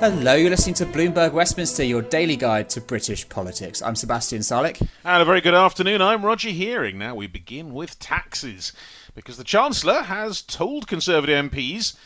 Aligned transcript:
Hello, 0.00 0.36
you're 0.36 0.50
listening 0.50 0.76
to 0.76 0.86
Bloomberg 0.86 1.32
Westminster, 1.32 1.82
your 1.82 2.02
daily 2.02 2.36
guide 2.36 2.70
to 2.70 2.80
British 2.80 3.28
politics. 3.28 3.82
I'm 3.82 3.96
Sebastian 3.96 4.42
Salek. 4.42 4.80
And 5.02 5.20
a 5.20 5.24
very 5.24 5.40
good 5.40 5.54
afternoon. 5.54 6.00
I'm 6.00 6.24
Roger 6.24 6.50
Hearing. 6.50 6.98
Now 6.98 7.16
we 7.16 7.26
begin 7.26 7.74
with 7.74 7.98
taxes, 7.98 8.72
because 9.16 9.38
the 9.38 9.42
Chancellor 9.42 10.02
has 10.02 10.40
told 10.40 10.86
Conservative 10.86 11.50
MPs 11.50 11.96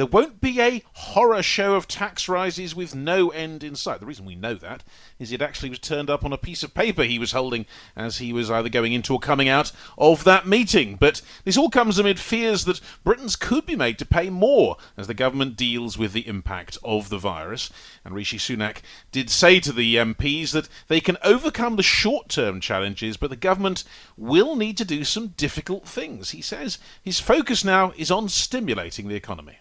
there 0.00 0.06
won't 0.06 0.40
be 0.40 0.62
a 0.62 0.82
horror 0.94 1.42
show 1.42 1.74
of 1.74 1.86
tax 1.86 2.26
rises 2.26 2.74
with 2.74 2.94
no 2.94 3.28
end 3.28 3.62
in 3.62 3.76
sight. 3.76 4.00
The 4.00 4.06
reason 4.06 4.24
we 4.24 4.34
know 4.34 4.54
that 4.54 4.82
is 5.18 5.30
it 5.30 5.42
actually 5.42 5.68
was 5.68 5.78
turned 5.78 6.08
up 6.08 6.24
on 6.24 6.32
a 6.32 6.38
piece 6.38 6.62
of 6.62 6.72
paper 6.72 7.02
he 7.02 7.18
was 7.18 7.32
holding 7.32 7.66
as 7.94 8.16
he 8.16 8.32
was 8.32 8.50
either 8.50 8.70
going 8.70 8.94
into 8.94 9.12
or 9.12 9.18
coming 9.18 9.46
out 9.46 9.72
of 9.98 10.24
that 10.24 10.46
meeting. 10.46 10.96
But 10.96 11.20
this 11.44 11.58
all 11.58 11.68
comes 11.68 11.98
amid 11.98 12.18
fears 12.18 12.64
that 12.64 12.80
Britons 13.04 13.36
could 13.36 13.66
be 13.66 13.76
made 13.76 13.98
to 13.98 14.06
pay 14.06 14.30
more 14.30 14.78
as 14.96 15.06
the 15.06 15.12
government 15.12 15.54
deals 15.54 15.98
with 15.98 16.14
the 16.14 16.26
impact 16.26 16.78
of 16.82 17.10
the 17.10 17.18
virus. 17.18 17.70
And 18.02 18.14
Rishi 18.14 18.38
Sunak 18.38 18.78
did 19.12 19.28
say 19.28 19.60
to 19.60 19.70
the 19.70 19.96
MPs 19.96 20.52
that 20.52 20.70
they 20.88 21.02
can 21.02 21.18
overcome 21.22 21.76
the 21.76 21.82
short 21.82 22.30
term 22.30 22.58
challenges, 22.58 23.18
but 23.18 23.28
the 23.28 23.36
government 23.36 23.84
will 24.16 24.56
need 24.56 24.78
to 24.78 24.84
do 24.86 25.04
some 25.04 25.34
difficult 25.36 25.86
things. 25.86 26.30
He 26.30 26.40
says 26.40 26.78
his 27.02 27.20
focus 27.20 27.66
now 27.66 27.92
is 27.98 28.10
on 28.10 28.30
stimulating 28.30 29.06
the 29.06 29.14
economy. 29.14 29.58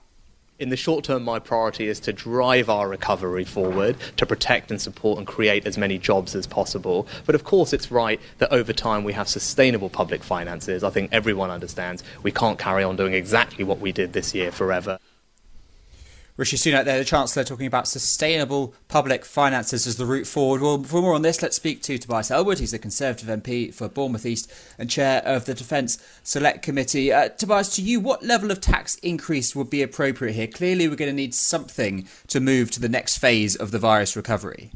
In 0.59 0.67
the 0.67 0.75
short 0.75 1.05
term, 1.05 1.23
my 1.23 1.39
priority 1.39 1.88
is 1.88 2.02
to 2.02 2.11
drive 2.11 2.69
our 2.69 2.89
recovery 2.89 3.45
forward, 3.45 3.95
to 4.17 4.25
protect 4.25 4.71
and 4.71 4.81
support 4.81 5.17
and 5.17 5.25
create 5.25 5.65
as 5.65 5.77
many 5.77 5.97
jobs 5.97 6.35
as 6.35 6.45
possible. 6.45 7.07
But 7.25 7.33
of 7.33 7.45
course, 7.45 7.71
it's 7.71 7.89
right 7.89 8.19
that 8.39 8.52
over 8.52 8.73
time 8.73 9.05
we 9.05 9.13
have 9.13 9.30
sustainable 9.30 9.89
public 9.89 10.21
finances. 10.21 10.83
I 10.83 10.89
think 10.89 11.13
everyone 11.13 11.49
understands 11.49 12.03
we 12.23 12.33
can't 12.33 12.59
carry 12.59 12.83
on 12.83 12.97
doing 12.97 13.13
exactly 13.13 13.63
what 13.63 13.80
we 13.80 13.93
did 13.93 14.11
this 14.11 14.35
year 14.35 14.52
forever. 14.52 14.99
Rishi 16.39 16.55
Sunak 16.55 16.85
there, 16.85 16.97
the 16.97 17.03
Chancellor, 17.03 17.43
talking 17.43 17.67
about 17.67 17.85
sustainable 17.85 18.73
public 18.87 19.25
finances 19.25 19.86
as 19.86 19.97
the 19.97 20.05
route 20.05 20.25
forward. 20.25 20.61
Well, 20.61 20.81
for 20.81 21.02
more 21.02 21.14
on 21.14 21.21
this, 21.21 21.41
let's 21.41 21.58
speak 21.58 21.81
to 21.81 21.97
Tobias 21.97 22.31
Ellwood. 22.31 22.59
He's 22.59 22.71
the 22.71 22.80
Conservative 22.80 23.27
MP 23.27 23.73
for 23.73 23.89
Bournemouth 23.89 24.25
East 24.25 24.49
and 24.77 24.89
Chair 24.89 25.21
of 25.25 25.43
the 25.43 25.53
Defence 25.53 25.97
Select 26.23 26.64
Committee. 26.64 27.11
Uh, 27.11 27.27
Tobias, 27.27 27.75
to 27.75 27.81
you, 27.81 27.99
what 27.99 28.23
level 28.23 28.52
of 28.52 28.61
tax 28.61 28.95
increase 28.99 29.53
would 29.53 29.69
be 29.69 29.81
appropriate 29.81 30.31
here? 30.31 30.47
Clearly, 30.47 30.87
we're 30.87 30.95
going 30.95 31.11
to 31.11 31.14
need 31.14 31.36
something 31.36 32.08
to 32.27 32.39
move 32.39 32.71
to 32.71 32.80
the 32.80 32.87
next 32.87 33.17
phase 33.17 33.58
of 33.58 33.71
the 33.71 33.80
virus 33.80 34.15
recovery. 34.15 34.71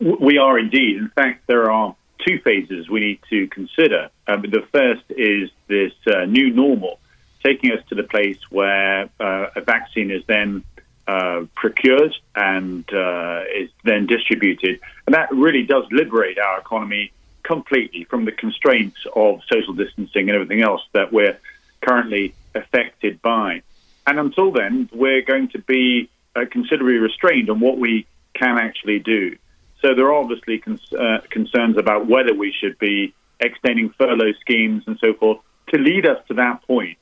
We 0.00 0.38
are 0.38 0.58
indeed. 0.58 0.96
In 0.96 1.10
fact, 1.10 1.46
there 1.46 1.70
are 1.70 1.94
two 2.26 2.38
phases 2.38 2.88
we 2.88 3.00
need 3.00 3.20
to 3.28 3.48
consider. 3.48 4.08
Um, 4.26 4.40
the 4.50 4.66
first 4.72 5.02
is 5.10 5.50
this 5.68 5.92
uh, 6.06 6.24
new 6.24 6.48
normal 6.54 7.00
taking 7.42 7.72
us 7.72 7.84
to 7.88 7.94
the 7.94 8.02
place 8.02 8.38
where 8.50 9.08
uh, 9.20 9.46
a 9.56 9.60
vaccine 9.60 10.10
is 10.10 10.22
then 10.26 10.64
uh, 11.06 11.44
procured 11.54 12.14
and 12.34 12.84
uh, 12.92 13.42
is 13.54 13.70
then 13.84 14.06
distributed. 14.06 14.80
And 15.06 15.14
that 15.14 15.30
really 15.32 15.64
does 15.64 15.84
liberate 15.90 16.38
our 16.38 16.60
economy 16.60 17.12
completely 17.42 18.04
from 18.04 18.24
the 18.24 18.32
constraints 18.32 18.98
of 19.16 19.40
social 19.52 19.74
distancing 19.74 20.28
and 20.28 20.36
everything 20.36 20.62
else 20.62 20.82
that 20.92 21.12
we're 21.12 21.38
currently 21.80 22.34
affected 22.54 23.20
by. 23.20 23.62
And 24.06 24.18
until 24.18 24.52
then, 24.52 24.88
we're 24.92 25.22
going 25.22 25.48
to 25.48 25.58
be 25.58 26.08
uh, 26.36 26.44
considerably 26.50 26.98
restrained 26.98 27.50
on 27.50 27.60
what 27.60 27.78
we 27.78 28.06
can 28.34 28.58
actually 28.58 29.00
do. 29.00 29.36
So 29.80 29.94
there 29.94 30.06
are 30.06 30.14
obviously 30.14 30.58
cons- 30.58 30.92
uh, 30.92 31.18
concerns 31.30 31.76
about 31.76 32.06
whether 32.06 32.32
we 32.32 32.52
should 32.52 32.78
be 32.78 33.14
extending 33.40 33.90
furlough 33.90 34.32
schemes 34.40 34.84
and 34.86 34.96
so 35.00 35.14
forth 35.14 35.38
to 35.68 35.78
lead 35.78 36.06
us 36.06 36.24
to 36.28 36.34
that 36.34 36.62
point 36.66 36.96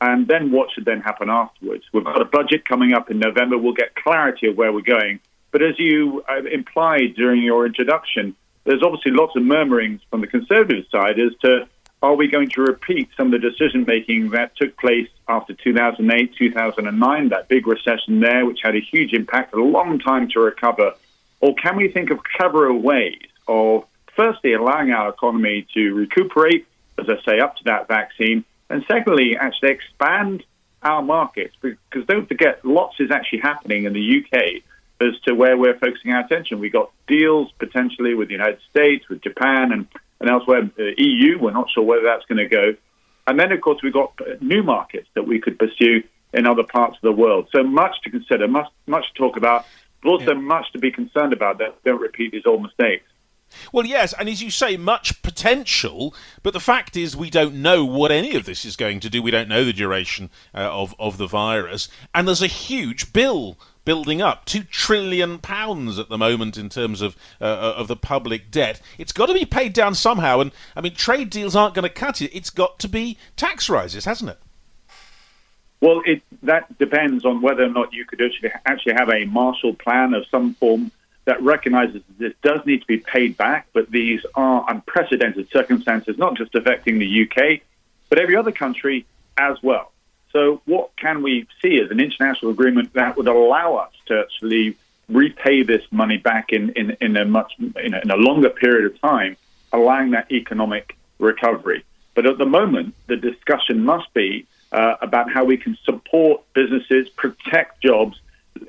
and 0.00 0.26
then 0.26 0.50
what 0.50 0.70
should 0.72 0.84
then 0.84 1.00
happen 1.00 1.28
afterwards? 1.28 1.84
We've 1.92 2.04
got 2.04 2.22
a 2.22 2.24
budget 2.24 2.64
coming 2.64 2.94
up 2.94 3.10
in 3.10 3.18
November. 3.18 3.58
We'll 3.58 3.74
get 3.74 3.94
clarity 3.94 4.48
of 4.48 4.56
where 4.56 4.72
we're 4.72 4.80
going. 4.80 5.20
But 5.50 5.62
as 5.62 5.78
you 5.78 6.24
uh, 6.28 6.44
implied 6.50 7.16
during 7.16 7.42
your 7.42 7.66
introduction, 7.66 8.34
there's 8.64 8.82
obviously 8.82 9.12
lots 9.12 9.36
of 9.36 9.42
murmurings 9.42 10.00
from 10.10 10.20
the 10.20 10.26
Conservative 10.26 10.84
side 10.90 11.18
as 11.18 11.32
to 11.42 11.68
are 12.02 12.14
we 12.14 12.28
going 12.28 12.48
to 12.48 12.62
repeat 12.62 13.10
some 13.14 13.32
of 13.32 13.40
the 13.40 13.50
decision 13.50 13.84
making 13.86 14.30
that 14.30 14.56
took 14.56 14.76
place 14.78 15.08
after 15.28 15.52
2008, 15.52 16.34
2009, 16.34 17.28
that 17.28 17.48
big 17.48 17.66
recession 17.66 18.20
there, 18.20 18.46
which 18.46 18.60
had 18.62 18.74
a 18.74 18.80
huge 18.80 19.12
impact, 19.12 19.52
a 19.52 19.62
long 19.62 19.98
time 19.98 20.28
to 20.30 20.40
recover? 20.40 20.94
Or 21.40 21.54
can 21.56 21.76
we 21.76 21.88
think 21.88 22.10
of 22.10 22.20
cleverer 22.22 22.72
ways 22.72 23.20
of 23.46 23.84
firstly 24.16 24.54
allowing 24.54 24.92
our 24.92 25.10
economy 25.10 25.66
to 25.74 25.92
recuperate, 25.92 26.66
as 26.98 27.06
I 27.08 27.22
say, 27.24 27.40
up 27.40 27.56
to 27.56 27.64
that 27.64 27.86
vaccine, 27.86 28.44
and 28.70 28.84
secondly, 28.88 29.36
actually 29.36 29.70
expand 29.70 30.44
our 30.82 31.02
markets 31.02 31.54
because 31.60 32.06
don't 32.06 32.26
forget, 32.26 32.64
lots 32.64 32.98
is 33.00 33.10
actually 33.10 33.40
happening 33.40 33.84
in 33.84 33.92
the 33.92 34.24
UK 34.24 34.62
as 35.00 35.18
to 35.26 35.34
where 35.34 35.56
we're 35.56 35.78
focusing 35.78 36.12
our 36.12 36.24
attention. 36.24 36.60
We've 36.60 36.72
got 36.72 36.90
deals 37.06 37.50
potentially 37.58 38.14
with 38.14 38.28
the 38.28 38.34
United 38.34 38.60
States, 38.70 39.08
with 39.08 39.22
Japan, 39.22 39.72
and, 39.72 39.86
and 40.20 40.30
elsewhere. 40.30 40.62
Uh, 40.62 40.68
the 40.76 40.94
EU, 40.98 41.38
we're 41.38 41.50
not 41.50 41.68
sure 41.74 41.82
where 41.82 42.02
that's 42.02 42.24
going 42.26 42.38
to 42.38 42.48
go. 42.48 42.74
And 43.26 43.38
then, 43.38 43.52
of 43.52 43.60
course, 43.60 43.80
we've 43.82 43.92
got 43.92 44.12
uh, 44.20 44.34
new 44.40 44.62
markets 44.62 45.08
that 45.14 45.26
we 45.26 45.40
could 45.40 45.58
pursue 45.58 46.02
in 46.32 46.46
other 46.46 46.62
parts 46.62 46.96
of 46.96 47.02
the 47.02 47.12
world. 47.12 47.48
So 47.54 47.62
much 47.62 48.00
to 48.04 48.10
consider, 48.10 48.46
much, 48.46 48.68
much 48.86 49.04
to 49.12 49.18
talk 49.18 49.36
about, 49.36 49.66
but 50.02 50.10
also 50.10 50.34
yeah. 50.34 50.40
much 50.40 50.72
to 50.72 50.78
be 50.78 50.90
concerned 50.90 51.32
about 51.32 51.58
that 51.58 51.82
don't 51.84 52.00
repeat 52.00 52.32
these 52.32 52.46
old 52.46 52.62
mistakes. 52.62 53.09
Well, 53.72 53.86
yes, 53.86 54.12
and 54.18 54.28
as 54.28 54.42
you 54.42 54.50
say, 54.50 54.76
much 54.76 55.22
potential, 55.22 56.14
but 56.42 56.52
the 56.52 56.60
fact 56.60 56.96
is 56.96 57.16
we 57.16 57.30
don't 57.30 57.56
know 57.56 57.84
what 57.84 58.12
any 58.12 58.34
of 58.36 58.44
this 58.44 58.64
is 58.64 58.76
going 58.76 59.00
to 59.00 59.10
do. 59.10 59.22
We 59.22 59.30
don't 59.30 59.48
know 59.48 59.64
the 59.64 59.72
duration 59.72 60.30
uh, 60.54 60.70
of, 60.70 60.94
of 60.98 61.18
the 61.18 61.26
virus. 61.26 61.88
And 62.14 62.26
there's 62.26 62.42
a 62.42 62.46
huge 62.46 63.12
bill 63.12 63.58
building 63.84 64.20
up 64.20 64.44
two 64.44 64.62
trillion 64.62 65.38
pounds 65.38 65.98
at 65.98 66.08
the 66.08 66.18
moment 66.18 66.58
in 66.58 66.68
terms 66.68 67.00
of 67.00 67.16
uh, 67.40 67.44
uh 67.44 67.74
of 67.76 67.88
the 67.88 67.96
public 67.96 68.50
debt. 68.50 68.80
It's 68.98 69.10
got 69.10 69.26
to 69.26 69.34
be 69.34 69.46
paid 69.46 69.72
down 69.72 69.94
somehow, 69.94 70.40
and 70.40 70.52
I 70.76 70.80
mean 70.80 70.94
trade 70.94 71.30
deals 71.30 71.56
aren't 71.56 71.74
going 71.74 71.88
to 71.88 71.94
cut 71.94 72.20
it. 72.20 72.36
It's 72.36 72.50
got 72.50 72.78
to 72.80 72.88
be 72.88 73.16
tax 73.36 73.68
rises, 73.68 74.04
hasn't 74.04 74.30
it? 74.30 74.38
Well, 75.80 76.02
it, 76.04 76.22
that 76.42 76.78
depends 76.78 77.24
on 77.24 77.40
whether 77.40 77.64
or 77.64 77.70
not 77.70 77.92
you 77.92 78.04
could 78.04 78.20
actually 78.20 78.52
actually 78.66 78.94
have 78.94 79.08
a 79.08 79.24
Marshall 79.24 79.74
Plan 79.74 80.12
of 80.14 80.26
some 80.30 80.54
form 80.54 80.92
that 81.30 81.40
recognizes 81.42 82.02
this 82.18 82.32
does 82.42 82.58
need 82.66 82.80
to 82.80 82.86
be 82.88 82.98
paid 82.98 83.36
back, 83.36 83.68
but 83.72 83.88
these 83.88 84.20
are 84.34 84.66
unprecedented 84.68 85.48
circumstances, 85.52 86.18
not 86.18 86.36
just 86.36 86.52
affecting 86.56 86.98
the 86.98 87.22
UK, 87.22 87.60
but 88.08 88.18
every 88.18 88.34
other 88.34 88.50
country 88.50 89.06
as 89.38 89.56
well. 89.62 89.92
So, 90.32 90.60
what 90.64 90.90
can 90.96 91.22
we 91.22 91.46
see 91.62 91.78
as 91.78 91.92
an 91.92 92.00
international 92.00 92.50
agreement 92.50 92.94
that 92.94 93.16
would 93.16 93.28
allow 93.28 93.76
us 93.76 93.92
to 94.06 94.18
actually 94.18 94.76
repay 95.08 95.62
this 95.62 95.82
money 95.92 96.16
back 96.16 96.52
in, 96.52 96.70
in, 96.70 96.96
in 97.00 97.16
a 97.16 97.24
much 97.24 97.52
in 97.60 97.94
a, 97.94 98.00
in 98.00 98.10
a 98.10 98.16
longer 98.16 98.50
period 98.50 98.86
of 98.90 99.00
time, 99.00 99.36
allowing 99.72 100.10
that 100.10 100.32
economic 100.32 100.96
recovery? 101.20 101.84
But 102.16 102.26
at 102.26 102.38
the 102.38 102.46
moment, 102.46 102.96
the 103.06 103.16
discussion 103.16 103.84
must 103.84 104.12
be 104.14 104.46
uh, 104.72 104.96
about 105.00 105.32
how 105.32 105.44
we 105.44 105.56
can 105.58 105.78
support 105.84 106.42
businesses, 106.54 107.08
protect 107.10 107.80
jobs, 107.82 108.20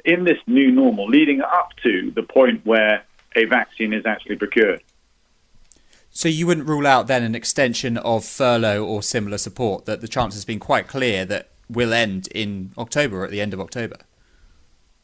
in 0.05 0.23
this 0.23 0.37
new 0.47 0.71
normal 0.71 1.07
leading 1.07 1.41
up 1.41 1.69
to 1.83 2.11
the 2.11 2.23
point 2.23 2.65
where 2.65 3.03
a 3.35 3.45
vaccine 3.45 3.93
is 3.93 4.05
actually 4.05 4.35
procured. 4.35 4.81
So 6.09 6.27
you 6.27 6.45
wouldn't 6.45 6.67
rule 6.67 6.85
out 6.85 7.07
then 7.07 7.23
an 7.23 7.35
extension 7.35 7.97
of 7.97 8.25
furlough 8.25 8.83
or 8.83 9.01
similar 9.01 9.37
support 9.37 9.85
that 9.85 10.01
the 10.01 10.07
chance 10.07 10.33
has 10.33 10.43
been 10.43 10.59
quite 10.59 10.87
clear 10.87 11.23
that 11.25 11.51
will 11.69 11.93
end 11.93 12.27
in 12.35 12.71
October 12.77 13.21
or 13.21 13.25
at 13.25 13.31
the 13.31 13.41
end 13.41 13.53
of 13.53 13.61
October? 13.61 13.97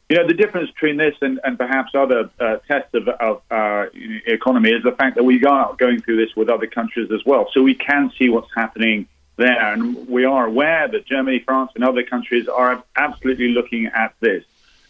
You 0.08 0.16
know, 0.16 0.26
the 0.26 0.34
difference 0.34 0.70
between 0.70 0.96
this 0.96 1.14
and, 1.20 1.38
and 1.44 1.58
perhaps 1.58 1.92
other 1.94 2.30
uh, 2.40 2.56
tests 2.66 2.94
of, 2.94 3.08
of 3.08 3.42
our 3.50 3.90
economy 3.94 4.70
is 4.70 4.82
the 4.82 4.92
fact 4.92 5.16
that 5.16 5.24
we 5.24 5.44
are 5.44 5.74
going 5.74 6.00
through 6.00 6.16
this 6.16 6.34
with 6.34 6.48
other 6.48 6.66
countries 6.66 7.10
as 7.12 7.24
well. 7.26 7.48
So 7.52 7.62
we 7.62 7.74
can 7.74 8.10
see 8.18 8.28
what's 8.28 8.50
happening 8.54 9.06
there. 9.36 9.72
And 9.72 10.08
we 10.08 10.24
are 10.24 10.46
aware 10.46 10.88
that 10.88 11.06
Germany, 11.06 11.40
France, 11.40 11.72
and 11.74 11.84
other 11.84 12.02
countries 12.02 12.48
are 12.48 12.82
absolutely 12.96 13.48
looking 13.48 13.86
at 13.86 14.14
this. 14.20 14.44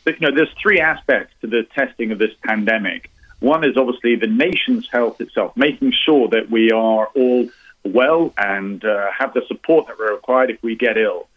You 0.08 0.30
know, 0.30 0.34
there's 0.34 0.52
three 0.60 0.80
aspects 0.80 1.34
to 1.42 1.46
the 1.46 1.64
testing 1.74 2.12
of 2.12 2.18
this 2.18 2.32
pandemic. 2.42 3.10
One 3.40 3.64
is 3.64 3.76
obviously 3.76 4.16
the 4.16 4.26
nation's 4.26 4.88
health 4.88 5.20
itself, 5.20 5.56
making 5.56 5.92
sure 6.04 6.28
that 6.28 6.50
we 6.50 6.72
are 6.72 7.06
all 7.14 7.48
well 7.84 8.32
and 8.36 8.84
uh, 8.84 9.10
have 9.16 9.34
the 9.34 9.42
support 9.46 9.86
that 9.86 9.98
we're 9.98 10.12
required 10.12 10.50
if 10.50 10.62
we 10.62 10.74
get 10.74 10.96
ill. 10.96 11.28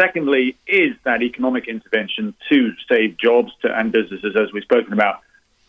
Secondly, 0.00 0.56
is 0.66 0.96
that 1.04 1.22
economic 1.22 1.68
intervention 1.68 2.34
to 2.48 2.72
save 2.88 3.18
jobs 3.18 3.52
to, 3.60 3.78
and 3.78 3.92
businesses, 3.92 4.34
as 4.36 4.52
we've 4.52 4.62
spoken 4.62 4.92
about. 4.92 5.20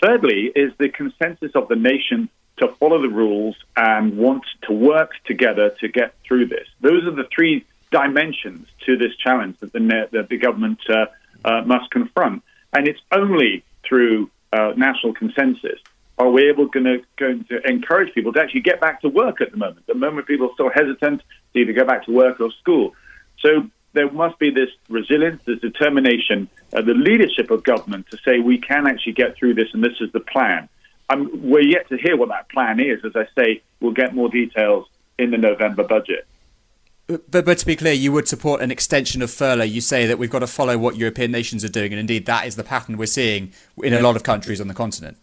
Thirdly, 0.02 0.52
is 0.56 0.72
the 0.78 0.90
consensus 0.90 1.52
of 1.56 1.68
the 1.68 1.76
nation 1.76 2.30
to 2.58 2.68
follow 2.80 3.02
the 3.02 3.10
rules 3.10 3.56
and 3.76 4.18
want 4.18 4.44
to 4.64 4.74
work 4.74 5.12
together 5.26 5.72
to 5.82 5.88
get 5.88 6.14
through 6.26 6.46
this. 6.46 6.68
Those 6.82 7.06
are 7.06 7.12
the 7.12 7.28
three 7.36 7.66
dimensions 7.92 8.68
to 8.86 8.98
this 8.98 9.16
challenge 9.16 9.60
that 9.60 9.74
the, 9.74 10.08
that 10.12 10.30
the 10.30 10.38
government 10.38 10.80
uh, 10.90 11.06
uh, 11.46 11.62
must 11.66 11.90
confront. 11.92 12.44
And 12.74 12.88
it's 12.88 13.02
only 13.12 13.64
through 13.88 14.30
uh, 14.52 14.74
national 14.76 15.14
consensus 15.14 15.80
are 16.18 16.30
we 16.30 16.48
able 16.48 16.70
to, 16.70 17.02
going 17.18 17.44
to 17.46 17.68
encourage 17.68 18.14
people 18.14 18.32
to 18.34 18.40
actually 18.40 18.62
get 18.62 18.80
back 18.80 19.02
to 19.02 19.10
work 19.10 19.42
at 19.42 19.52
the 19.52 19.58
moment. 19.58 19.86
The 19.88 19.96
moment, 19.96 20.28
people 20.28 20.48
are 20.48 20.54
still 20.54 20.70
hesitant 20.70 21.22
to 21.54 21.60
either 21.60 21.74
go 21.74 21.86
back 21.86 22.06
to 22.06 22.12
work 22.12 22.40
or 22.40 22.52
school. 22.52 22.94
So 23.40 23.68
there 23.94 24.12
must 24.12 24.38
be 24.40 24.52
this 24.52 24.70
resilience, 24.90 25.42
this 25.46 25.60
determination, 25.60 26.50
uh, 26.74 26.82
the 26.82 26.94
leadership 26.94 27.52
of 27.52 27.64
government 27.64 28.10
to 28.12 28.18
say 28.18 28.40
we 28.40 28.60
can 28.60 28.88
actually 28.88 29.14
get 29.14 29.36
through 29.36 29.56
this 29.56 29.70
and 29.74 29.84
this 29.84 30.00
is 30.02 30.12
the 30.12 30.20
plan. 30.20 30.70
Um, 31.10 31.30
we're 31.44 31.62
yet 31.62 31.90
to 31.90 31.98
hear 31.98 32.16
what 32.16 32.30
that 32.30 32.50
plan 32.50 32.80
is. 32.80 33.04
As 33.04 33.16
I 33.16 33.28
say, 33.36 33.62
we'll 33.80 33.92
get 33.94 34.16
more 34.16 34.30
details 34.30 34.88
in 35.18 35.32
the 35.32 35.38
November 35.38 35.84
budget. 35.84 36.28
But, 37.08 37.46
but 37.46 37.58
to 37.58 37.66
be 37.66 37.76
clear, 37.76 37.94
you 37.94 38.12
would 38.14 38.28
support 38.28 38.62
an 38.62 38.72
extension 38.72 39.22
of 39.22 39.30
furlough. 39.30 39.66
You 39.66 39.82
say 39.82 40.06
that 40.08 40.18
we've 40.18 40.30
got 40.30 40.40
to 40.40 40.48
follow 40.48 40.78
what 40.78 40.96
European 40.96 41.32
nations 41.32 41.64
are 41.66 41.70
doing, 41.70 41.92
and 41.92 42.00
indeed 42.00 42.26
that 42.28 42.48
is 42.48 42.56
the 42.56 42.64
pattern 42.64 42.98
we're 42.98 43.08
seeing 43.08 43.52
in 43.84 43.94
a 43.94 44.00
lot 44.00 44.16
of 44.16 44.24
countries 44.24 44.62
on 44.62 44.68
the 44.70 44.74
continent. 44.74 45.18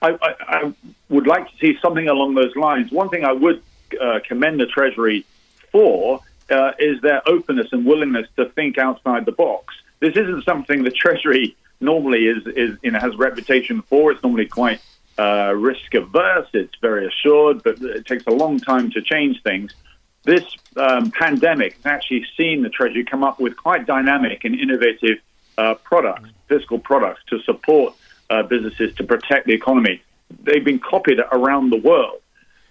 I, 0.00 0.18
I, 0.22 0.34
I 0.48 0.74
would 1.10 1.26
like 1.26 1.48
to 1.50 1.56
see 1.58 1.78
something 1.80 2.08
along 2.08 2.34
those 2.34 2.56
lines. 2.56 2.90
One 2.90 3.10
thing 3.10 3.24
I 3.24 3.32
would 3.32 3.62
uh, 4.00 4.20
commend 4.26 4.60
the 4.60 4.66
Treasury 4.66 5.26
for 5.70 6.20
uh, 6.50 6.72
is 6.78 7.00
their 7.02 7.26
openness 7.28 7.68
and 7.72 7.84
willingness 7.84 8.26
to 8.36 8.46
think 8.46 8.78
outside 8.78 9.26
the 9.26 9.32
box. 9.32 9.74
This 10.00 10.16
isn't 10.16 10.44
something 10.44 10.82
the 10.84 10.90
Treasury 10.90 11.54
normally 11.80 12.26
is, 12.26 12.46
is 12.46 12.78
you 12.82 12.90
know, 12.90 12.98
has 12.98 13.14
a 13.14 13.18
reputation 13.18 13.82
for. 13.82 14.10
It's 14.10 14.22
normally 14.22 14.46
quite 14.46 14.80
uh, 15.18 15.52
risk 15.54 15.94
averse. 15.94 16.48
It's 16.54 16.74
very 16.80 17.06
assured, 17.06 17.62
but 17.62 17.80
it 17.80 18.06
takes 18.06 18.26
a 18.26 18.30
long 18.30 18.58
time 18.58 18.90
to 18.92 19.02
change 19.02 19.42
things. 19.42 19.74
This 20.24 20.44
um, 20.76 21.10
pandemic 21.10 21.74
has 21.74 21.86
actually 21.86 22.26
seen 22.36 22.62
the 22.62 22.68
Treasury 22.68 23.04
come 23.04 23.24
up 23.24 23.40
with 23.40 23.56
quite 23.56 23.86
dynamic 23.86 24.44
and 24.44 24.58
innovative 24.58 25.18
uh, 25.58 25.74
products, 25.74 26.30
fiscal 26.48 26.78
products 26.78 27.22
to 27.30 27.40
support 27.42 27.94
uh, 28.30 28.42
businesses 28.44 28.94
to 28.96 29.04
protect 29.04 29.46
the 29.46 29.52
economy. 29.52 30.02
They've 30.44 30.64
been 30.64 30.78
copied 30.78 31.18
around 31.32 31.70
the 31.70 31.76
world. 31.76 32.20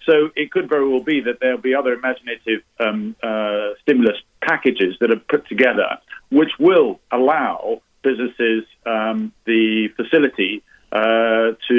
So 0.06 0.32
it 0.36 0.52
could 0.52 0.68
very 0.68 0.88
well 0.88 1.04
be 1.04 1.22
that 1.22 1.40
there'll 1.40 1.60
be 1.60 1.76
other 1.76 1.94
imaginative 1.94 2.64
um, 2.80 3.16
uh, 3.22 3.72
stimulus 3.82 4.18
packages 4.42 4.96
that 5.00 5.12
are 5.12 5.20
put 5.20 5.48
together, 5.48 6.00
which 6.32 6.52
will 6.58 7.00
allow 7.12 7.82
businesses 8.02 8.64
um, 8.86 9.32
the 9.46 9.90
facility 9.96 10.64
uh, 10.92 11.52
to, 11.68 11.76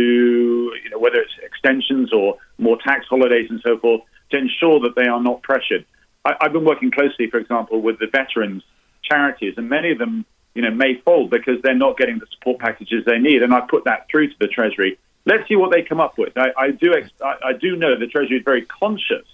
you 0.84 0.90
know, 0.90 0.98
whether 0.98 1.18
it's 1.20 1.32
extensions 1.42 2.12
or 2.12 2.38
more 2.58 2.78
tax 2.84 3.06
holidays 3.08 3.48
and 3.50 3.60
so 3.64 3.76
forth, 3.78 4.02
to 4.32 4.38
ensure 4.38 4.80
that 4.80 4.94
they 4.96 5.06
are 5.06 5.22
not 5.22 5.42
pressured. 5.42 5.86
I, 6.24 6.34
have 6.40 6.52
been 6.52 6.64
working 6.64 6.90
closely, 6.90 7.30
for 7.30 7.38
example, 7.38 7.80
with 7.80 7.98
the 7.98 8.06
veterans 8.06 8.62
charities, 9.02 9.54
and 9.56 9.68
many 9.68 9.90
of 9.90 9.98
them, 9.98 10.24
you 10.54 10.62
know, 10.62 10.70
may 10.70 11.00
fold 11.04 11.30
because 11.30 11.60
they're 11.62 11.74
not 11.74 11.96
getting 11.96 12.18
the 12.18 12.26
support 12.32 12.58
packages 12.60 13.04
they 13.04 13.18
need. 13.18 13.42
And 13.42 13.52
I 13.52 13.60
put 13.60 13.84
that 13.84 14.06
through 14.10 14.28
to 14.28 14.34
the 14.38 14.48
Treasury 14.48 14.98
let's 15.24 15.46
see 15.48 15.56
what 15.56 15.70
they 15.70 15.82
come 15.82 16.00
up 16.00 16.18
with. 16.18 16.36
I, 16.36 16.48
I 16.56 16.70
do 16.70 16.94
ex- 16.94 17.10
I, 17.22 17.34
I, 17.44 17.52
do 17.52 17.76
know 17.76 17.98
the 17.98 18.06
Treasury 18.06 18.38
is 18.38 18.44
very 18.44 18.62
conscious 18.66 19.26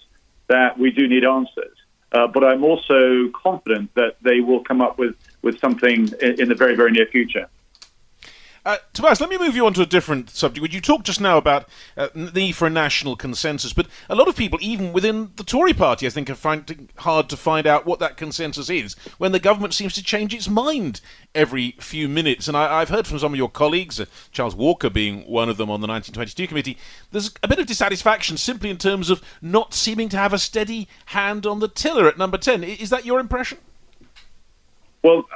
that 0.49 0.79
we 0.79 0.91
do 0.91 1.09
need 1.09 1.25
answers, 1.25 1.77
uh, 2.13 2.27
but 2.27 2.45
I'm 2.45 2.65
also 2.65 3.31
confident 3.31 3.95
that 3.95 4.17
they 4.23 4.41
will 4.41 4.63
come 4.65 4.81
up 4.81 4.99
with, 4.99 5.15
with 5.43 5.59
something 5.61 6.09
in, 6.21 6.41
in 6.41 6.49
the 6.49 6.55
very, 6.55 6.75
very 6.75 6.91
near 6.91 7.07
future. 7.07 7.49
Uh, 8.69 8.77
Tobias, 8.93 9.19
let 9.19 9.31
me 9.31 9.39
move 9.39 9.57
you 9.57 9.65
on 9.65 9.73
to 9.73 9.81
a 9.81 9.87
different 9.87 10.29
subject. 10.29 10.75
You 10.75 10.81
talked 10.83 11.07
just 11.07 11.23
now 11.23 11.39
about 11.39 11.67
uh, 11.97 12.09
the 12.15 12.31
need 12.39 12.53
for 12.53 12.67
a 12.67 12.71
national 12.71 13.17
consensus, 13.17 13.73
but 13.73 13.87
a 14.11 14.15
lot 14.15 14.29
of 14.29 14.37
people, 14.37 14.59
even 14.61 14.93
within 14.93 15.31
the 15.37 15.43
Tory 15.43 15.73
party, 15.73 16.07
I 16.07 16.11
think, 16.11 16.29
are 16.29 16.35
finding 16.35 16.91
hard 16.97 17.31
to 17.31 17.37
find 17.39 17.67
out 17.67 17.87
what 17.87 17.99
that 18.01 18.19
consensus 18.19 18.69
is 18.69 18.95
when 19.17 19.33
the 19.33 19.41
government 19.41 19.73
seems 19.73 19.95
to 19.95 20.03
change 20.03 20.35
its 20.35 20.51
mind 20.51 21.01
every 21.35 21.77
few 21.81 22.11
minutes. 22.11 22.47
And 22.47 22.59
I, 22.59 22.81
have 22.81 22.91
heard 22.91 23.07
from 23.07 23.19
some 23.19 23.33
of 23.33 23.39
your 23.39 23.49
colleagues, 23.49 23.99
uh, 23.99 24.05
Charles 24.33 24.55
Walker 24.55 24.91
being 24.91 25.23
one 25.23 25.49
of 25.49 25.57
them 25.57 25.71
on 25.71 25.81
the 25.81 25.87
1922 25.87 26.47
committee, 26.47 26.77
there's 27.11 27.31
a 27.43 27.49
bit 27.49 27.59
of 27.59 27.67
dissatisfaction 27.67 28.37
simply 28.37 28.69
in 28.69 28.77
terms 28.77 29.09
of 29.09 29.23
not 29.41 29.73
seeming 29.73 30.11
to 30.11 30.19
have 30.19 30.35
a 30.35 30.39
steady 30.39 30.89
hand 31.07 31.47
on 31.47 31.61
the 31.61 31.69
tiller 31.69 32.07
at 32.07 32.19
number 32.19 32.37
10. 32.37 32.63
Is 32.65 32.91
that 32.91 33.07
your 33.07 33.19
impression? 33.19 33.57
Well, 35.03 35.27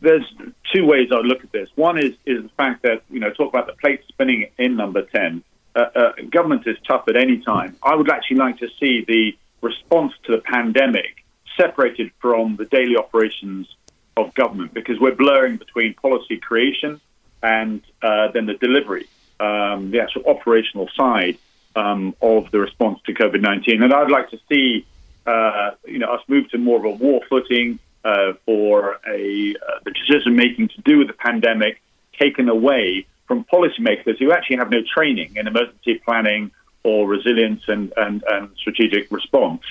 there's 0.00 0.24
two 0.72 0.84
ways 0.86 1.08
I 1.12 1.16
look 1.16 1.44
at 1.44 1.52
this. 1.52 1.68
One 1.74 1.98
is 1.98 2.14
is 2.26 2.42
the 2.42 2.50
fact 2.56 2.82
that 2.82 3.02
you 3.10 3.20
know 3.20 3.30
talk 3.30 3.48
about 3.48 3.66
the 3.66 3.74
plate 3.74 4.02
spinning 4.08 4.50
in 4.58 4.76
number 4.76 5.02
ten. 5.02 5.42
Uh, 5.74 5.86
uh, 5.94 6.12
government 6.30 6.66
is 6.66 6.76
tough 6.86 7.04
at 7.08 7.16
any 7.16 7.38
time. 7.38 7.76
I 7.82 7.94
would 7.94 8.10
actually 8.10 8.38
like 8.38 8.58
to 8.58 8.68
see 8.80 9.04
the 9.06 9.36
response 9.60 10.12
to 10.24 10.32
the 10.32 10.42
pandemic 10.42 11.24
separated 11.56 12.10
from 12.18 12.56
the 12.56 12.64
daily 12.64 12.96
operations 12.96 13.68
of 14.16 14.34
government 14.34 14.74
because 14.74 14.98
we're 14.98 15.14
blurring 15.14 15.56
between 15.56 15.94
policy 15.94 16.38
creation 16.38 17.00
and 17.42 17.82
uh, 18.02 18.28
then 18.32 18.46
the 18.46 18.54
delivery, 18.54 19.06
um, 19.38 19.90
the 19.90 20.00
actual 20.00 20.26
operational 20.26 20.88
side 20.96 21.38
um, 21.76 22.14
of 22.20 22.50
the 22.50 22.58
response 22.58 22.98
to 23.06 23.14
COVID 23.14 23.40
nineteen. 23.40 23.82
And 23.82 23.92
I'd 23.92 24.10
like 24.10 24.30
to 24.30 24.40
see 24.48 24.86
uh, 25.26 25.72
you 25.86 25.98
know 25.98 26.12
us 26.14 26.22
move 26.28 26.50
to 26.50 26.58
more 26.58 26.78
of 26.78 26.84
a 26.84 26.90
war 26.90 27.20
footing 27.28 27.78
uh, 28.04 28.32
for 28.46 29.00
a, 29.06 29.54
uh, 29.54 29.78
the 29.84 29.90
decision 29.90 30.36
making 30.36 30.68
to 30.68 30.80
do 30.82 30.98
with 30.98 31.08
the 31.08 31.14
pandemic 31.14 31.80
taken 32.18 32.48
away 32.48 33.06
from 33.26 33.44
policymakers 33.44 34.18
who 34.18 34.32
actually 34.32 34.56
have 34.56 34.70
no 34.70 34.80
training 34.82 35.36
in 35.36 35.46
emergency 35.46 36.00
planning 36.04 36.50
or 36.82 37.06
resilience 37.06 37.62
and, 37.68 37.92
and, 37.96 38.24
and 38.28 38.50
strategic 38.56 39.10
response. 39.10 39.62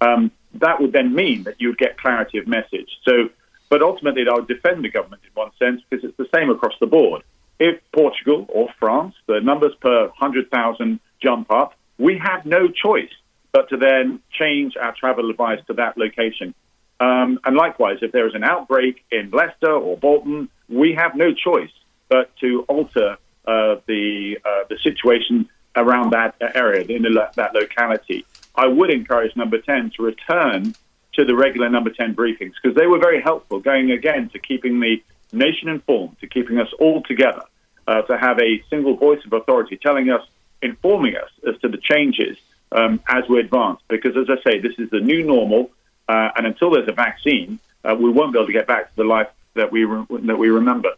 Um, 0.00 0.30
that 0.54 0.80
would 0.80 0.92
then 0.92 1.14
mean 1.14 1.42
that 1.44 1.60
you 1.60 1.68
would 1.68 1.78
get 1.78 1.98
clarity 1.98 2.38
of 2.38 2.46
message. 2.46 2.88
So, 3.04 3.28
but 3.68 3.82
ultimately, 3.82 4.24
I 4.30 4.34
would 4.34 4.48
defend 4.48 4.84
the 4.84 4.88
government 4.88 5.22
in 5.24 5.30
one 5.34 5.50
sense 5.58 5.82
because 5.88 6.04
it's 6.04 6.16
the 6.16 6.28
same 6.34 6.50
across 6.50 6.74
the 6.80 6.86
board. 6.86 7.22
If 7.58 7.80
Portugal 7.92 8.46
or 8.48 8.68
France, 8.78 9.14
the 9.26 9.40
numbers 9.40 9.74
per 9.80 10.06
100,000 10.06 11.00
jump 11.22 11.50
up, 11.50 11.74
we 11.98 12.18
have 12.18 12.44
no 12.44 12.68
choice 12.68 13.12
but 13.52 13.68
to 13.68 13.76
then 13.76 14.20
change 14.32 14.76
our 14.76 14.94
travel 14.94 15.30
advice 15.30 15.60
to 15.68 15.74
that 15.74 15.96
location. 15.96 16.54
Um, 17.00 17.40
and 17.44 17.56
likewise, 17.56 17.98
if 18.02 18.12
there 18.12 18.26
is 18.26 18.34
an 18.34 18.44
outbreak 18.44 19.04
in 19.10 19.30
Leicester 19.30 19.72
or 19.72 19.96
Bolton, 19.96 20.48
we 20.68 20.94
have 20.94 21.14
no 21.14 21.32
choice 21.32 21.72
but 22.08 22.34
to 22.36 22.62
alter 22.68 23.16
uh, 23.46 23.76
the 23.86 24.38
uh, 24.44 24.64
the 24.68 24.78
situation 24.82 25.48
around 25.76 26.12
that 26.12 26.36
area, 26.54 26.84
in 26.84 27.02
the, 27.02 27.30
that 27.34 27.54
locality. 27.54 28.24
I 28.54 28.66
would 28.66 28.90
encourage 28.90 29.34
Number 29.36 29.58
10 29.58 29.90
to 29.96 30.02
return 30.02 30.74
to 31.14 31.24
the 31.24 31.34
regular 31.34 31.68
Number 31.68 31.90
10 31.90 32.14
briefings 32.14 32.52
because 32.62 32.76
they 32.76 32.86
were 32.86 32.98
very 32.98 33.20
helpful, 33.20 33.60
going 33.60 33.90
again 33.90 34.28
to 34.30 34.38
keeping 34.38 34.78
the 34.80 35.02
nation 35.32 35.68
informed, 35.68 36.18
to 36.20 36.26
keeping 36.26 36.58
us 36.58 36.68
all 36.78 37.02
together, 37.02 37.42
uh, 37.86 38.02
to 38.02 38.16
have 38.16 38.38
a 38.38 38.62
single 38.70 38.96
voice 38.96 39.20
of 39.24 39.32
authority 39.32 39.76
telling 39.76 40.10
us, 40.10 40.22
informing 40.62 41.16
us 41.16 41.30
as 41.48 41.60
to 41.60 41.68
the 41.68 41.78
changes 41.78 42.38
um, 42.72 43.00
as 43.08 43.24
we 43.28 43.40
advance. 43.40 43.80
Because 43.88 44.16
as 44.16 44.26
I 44.30 44.50
say, 44.50 44.60
this 44.60 44.74
is 44.78 44.90
the 44.90 45.00
new 45.00 45.24
normal. 45.24 45.70
Uh, 46.08 46.30
and 46.36 46.46
until 46.46 46.70
there's 46.70 46.88
a 46.88 46.92
vaccine, 46.92 47.58
uh, 47.84 47.94
we 47.94 48.10
won't 48.10 48.32
be 48.32 48.38
able 48.38 48.46
to 48.46 48.52
get 48.52 48.66
back 48.66 48.90
to 48.90 48.96
the 48.96 49.04
life 49.04 49.28
that 49.54 49.70
we 49.72 49.84
re- 49.84 50.04
that 50.26 50.36
we 50.36 50.48
remember. 50.48 50.90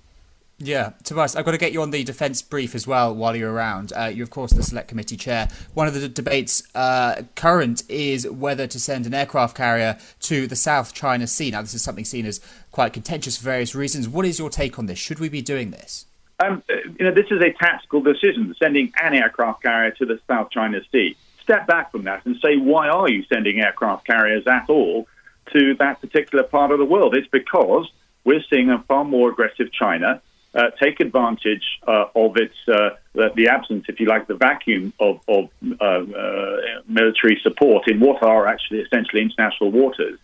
Yeah, 0.59 0.93
Tobias, 1.05 1.37
I've 1.37 1.45
got 1.45 1.51
to 1.51 1.59
get 1.59 1.73
you 1.73 1.83
on 1.83 1.91
the 1.91 2.03
defence 2.03 2.41
brief 2.41 2.75
as 2.75 2.87
well 2.87 3.15
while 3.15 3.37
you're 3.37 3.53
around. 3.53 3.93
Uh, 3.95 4.07
you're, 4.07 4.25
of 4.25 4.31
course, 4.31 4.53
the 4.53 4.63
select 4.63 4.89
committee 4.89 5.19
chair. 5.19 5.49
One 5.75 5.87
of 5.87 5.93
the 5.93 6.09
debates 6.09 6.63
uh, 6.75 7.25
current 7.35 7.83
is 7.91 8.27
whether 8.27 8.67
to 8.67 8.81
send 8.81 9.05
an 9.05 9.13
aircraft 9.13 9.55
carrier 9.55 9.99
to 10.21 10.47
the 10.47 10.57
South 10.57 10.95
China 10.95 11.27
Sea. 11.27 11.51
Now, 11.51 11.61
this 11.61 11.75
is 11.75 11.83
something 11.83 12.07
seen 12.07 12.25
as 12.25 12.41
quite 12.73 12.95
contentious 12.95 13.37
for 13.37 13.45
various 13.45 13.75
reasons. 13.75 14.09
What 14.09 14.25
is 14.25 14.39
your 14.39 14.49
take 14.49 14.79
on 14.79 14.87
this? 14.87 14.99
Should 14.99 15.19
we 15.19 15.29
be 15.29 15.43
doing 15.43 15.73
this? 15.73 16.07
Um, 16.41 16.63
you 16.99 17.05
know, 17.05 17.13
this 17.13 17.27
is 17.31 17.43
a 17.43 17.53
tactical 17.53 18.01
decision, 18.01 18.55
sending 18.59 18.95
an 19.03 19.13
aircraft 19.13 19.63
carrier 19.63 19.91
to 19.93 20.07
the 20.07 20.19
South 20.27 20.51
China 20.51 20.81
Sea. 20.91 21.17
Step 21.47 21.69
back 21.69 21.93
from 21.93 22.03
that 22.05 22.27
and 22.27 22.37
say, 22.43 22.57
why 22.57 22.89
are 22.89 23.09
you 23.09 23.23
sending 23.33 23.61
aircraft 23.61 24.05
carriers 24.05 24.45
at 24.49 24.69
all 24.69 25.07
to 25.53 25.75
that 25.77 26.01
particular 26.01 26.43
part 26.43 26.73
of 26.73 26.79
the 26.79 26.85
world? 26.85 27.17
It's 27.17 27.29
because 27.29 27.89
we're 28.25 28.43
seeing 28.51 28.69
a 28.69 28.83
far 28.89 29.05
more 29.05 29.31
aggressive 29.31 29.73
China 29.73 30.21
uh, 30.57 30.71
take 30.83 30.99
advantage 30.99 31.63
uh, 31.87 32.07
of 32.17 32.37
its 32.37 32.57
uh, 32.67 32.91
the 33.15 33.49
absence, 33.49 33.85
if 33.89 34.01
you 34.01 34.07
like, 34.07 34.27
the 34.27 34.35
vacuum 34.35 34.93
of, 34.99 35.21
of 35.29 35.51
uh, 35.81 35.85
uh, 35.85 36.57
military 36.89 37.39
support 37.45 37.89
in 37.89 38.01
what 38.01 38.23
are 38.25 38.49
actually 38.49 38.81
essentially 38.81 39.23
international 39.23 39.71
waters 39.71 40.19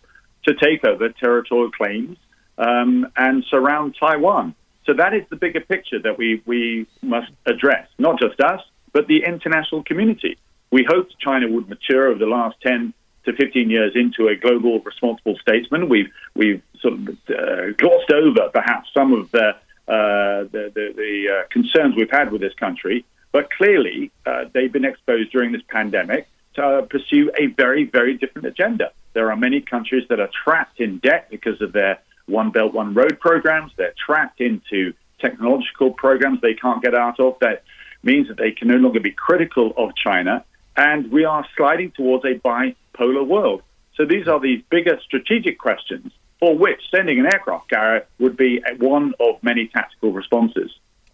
to 0.44 0.54
take 0.54 0.84
over 0.84 1.08
territorial 1.10 1.70
claims 1.70 2.16
um, 2.58 3.06
and 3.16 3.44
surround 3.48 3.94
Taiwan. 3.98 4.54
So 4.86 4.94
that 4.94 5.14
is 5.14 5.22
the 5.30 5.36
bigger 5.36 5.60
picture 5.60 6.00
that 6.00 6.18
we, 6.18 6.42
we 6.46 6.86
must 7.00 7.30
address, 7.46 7.86
not 7.98 8.18
just 8.18 8.40
us, 8.40 8.60
but 8.92 9.06
the 9.06 9.24
international 9.24 9.84
community. 9.84 10.36
We 10.72 10.84
hoped 10.88 11.14
China 11.20 11.48
would 11.48 11.68
mature 11.68 12.08
over 12.08 12.18
the 12.18 12.26
last 12.26 12.56
10 12.62 12.94
to 13.26 13.32
15 13.34 13.70
years 13.70 13.92
into 13.94 14.28
a 14.28 14.34
global 14.34 14.80
responsible 14.80 15.36
statesman. 15.40 15.88
We've, 15.88 16.10
we've 16.34 16.62
sort 16.80 16.94
of 16.94 17.08
uh, 17.28 17.72
glossed 17.76 18.10
over 18.10 18.48
perhaps 18.52 18.88
some 18.92 19.12
of 19.12 19.30
the, 19.30 19.50
uh, 19.86 20.48
the, 20.50 20.72
the, 20.74 20.92
the 20.96 21.28
uh, 21.28 21.48
concerns 21.50 21.94
we've 21.94 22.10
had 22.10 22.32
with 22.32 22.40
this 22.40 22.54
country, 22.54 23.04
but 23.32 23.50
clearly 23.50 24.10
uh, 24.24 24.46
they've 24.52 24.72
been 24.72 24.86
exposed 24.86 25.30
during 25.30 25.52
this 25.52 25.62
pandemic 25.68 26.26
to 26.54 26.86
pursue 26.88 27.30
a 27.38 27.46
very, 27.46 27.84
very 27.84 28.16
different 28.16 28.48
agenda. 28.48 28.92
There 29.12 29.30
are 29.30 29.36
many 29.36 29.60
countries 29.60 30.06
that 30.08 30.20
are 30.20 30.30
trapped 30.44 30.80
in 30.80 30.98
debt 30.98 31.28
because 31.30 31.60
of 31.60 31.72
their 31.72 31.98
One 32.26 32.50
Belt, 32.50 32.72
One 32.72 32.94
Road 32.94 33.20
programs. 33.20 33.72
They're 33.76 33.94
trapped 34.06 34.40
into 34.40 34.94
technological 35.20 35.92
programs 35.92 36.40
they 36.40 36.54
can't 36.54 36.82
get 36.82 36.94
out 36.94 37.20
of. 37.20 37.36
That 37.40 37.62
means 38.02 38.28
that 38.28 38.38
they 38.38 38.52
can 38.52 38.68
no 38.68 38.76
longer 38.76 39.00
be 39.00 39.12
critical 39.12 39.74
of 39.76 39.94
China. 39.94 40.44
And 40.76 41.10
we 41.10 41.24
are 41.24 41.46
sliding 41.56 41.92
towards 41.92 42.24
a 42.24 42.38
bipolar 42.38 43.26
world. 43.26 43.62
So 43.96 44.04
these 44.06 44.26
are 44.26 44.40
these 44.40 44.62
bigger 44.70 44.98
strategic 45.04 45.58
questions 45.58 46.12
for 46.40 46.56
which 46.56 46.80
sending 46.90 47.20
an 47.20 47.26
aircraft 47.26 47.70
carrier 47.70 48.04
would 48.18 48.36
be 48.36 48.60
one 48.78 49.14
of 49.20 49.40
many 49.42 49.68
tactical 49.68 50.12
responses. 50.12 50.72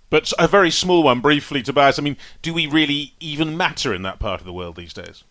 But 0.09 0.33
a 0.39 0.49
very 0.49 0.71
small 0.71 1.03
one, 1.03 1.21
briefly, 1.21 1.63
Tobias. 1.63 1.99
I 1.99 2.03
mean, 2.03 2.17
do 2.41 2.55
we 2.55 2.67
really 2.67 3.13
even 3.21 3.55
matter 3.55 3.93
in 3.93 4.01
that 4.03 4.21
part 4.21 4.41
of 4.41 4.47
the 4.47 4.55
world 4.55 4.77
these 4.77 4.95
days? 4.95 5.25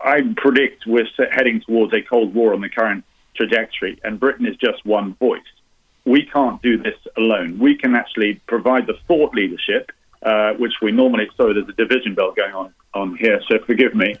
I 0.00 0.20
predict 0.36 0.86
we're 0.86 1.08
heading 1.32 1.60
towards 1.62 1.92
a 1.94 2.02
Cold 2.02 2.32
War 2.32 2.54
on 2.54 2.60
the 2.60 2.68
current 2.68 3.04
trajectory, 3.34 3.98
and 4.04 4.20
Britain 4.20 4.46
is 4.46 4.56
just 4.56 4.86
one 4.86 5.14
voice. 5.14 5.40
We 6.04 6.26
can't 6.26 6.62
do 6.62 6.76
this 6.76 6.94
alone. 7.16 7.58
We 7.58 7.76
can 7.76 7.96
actually 7.96 8.40
provide 8.46 8.86
the 8.86 8.94
thought 9.08 9.34
leadership, 9.34 9.90
uh, 10.22 10.52
which 10.52 10.74
we 10.80 10.92
normally. 10.92 11.28
Sorry, 11.36 11.54
there's 11.54 11.68
a 11.68 11.72
division 11.72 12.14
belt 12.14 12.36
going 12.36 12.54
on 12.54 12.72
on 12.94 13.16
here, 13.16 13.40
so 13.48 13.58
forgive 13.58 13.94
me. 13.94 14.16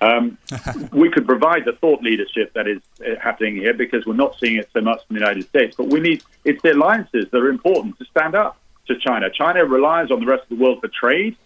Um, 0.00 0.38
we 0.92 1.10
could 1.10 1.26
provide 1.26 1.64
the 1.64 1.72
thought 1.72 2.02
leadership 2.02 2.52
that 2.54 2.66
is 2.66 2.80
uh, 3.00 3.18
happening 3.20 3.56
here 3.56 3.74
because 3.74 4.04
we're 4.06 4.14
not 4.14 4.36
seeing 4.38 4.56
it 4.56 4.68
so 4.72 4.80
much 4.80 5.00
in 5.08 5.14
the 5.14 5.20
United 5.20 5.46
States. 5.48 5.76
But 5.76 5.86
we 5.88 6.00
need 6.00 6.22
it's 6.44 6.60
the 6.62 6.72
alliances 6.72 7.26
that 7.30 7.38
are 7.38 7.48
important 7.48 7.98
to 7.98 8.04
stand 8.06 8.34
up 8.34 8.58
to 8.88 8.98
China. 8.98 9.30
China 9.30 9.64
relies 9.64 10.10
on 10.10 10.20
the 10.20 10.26
rest 10.26 10.42
of 10.42 10.58
the 10.58 10.62
world 10.62 10.80
for 10.80 10.88
trade 10.88 11.36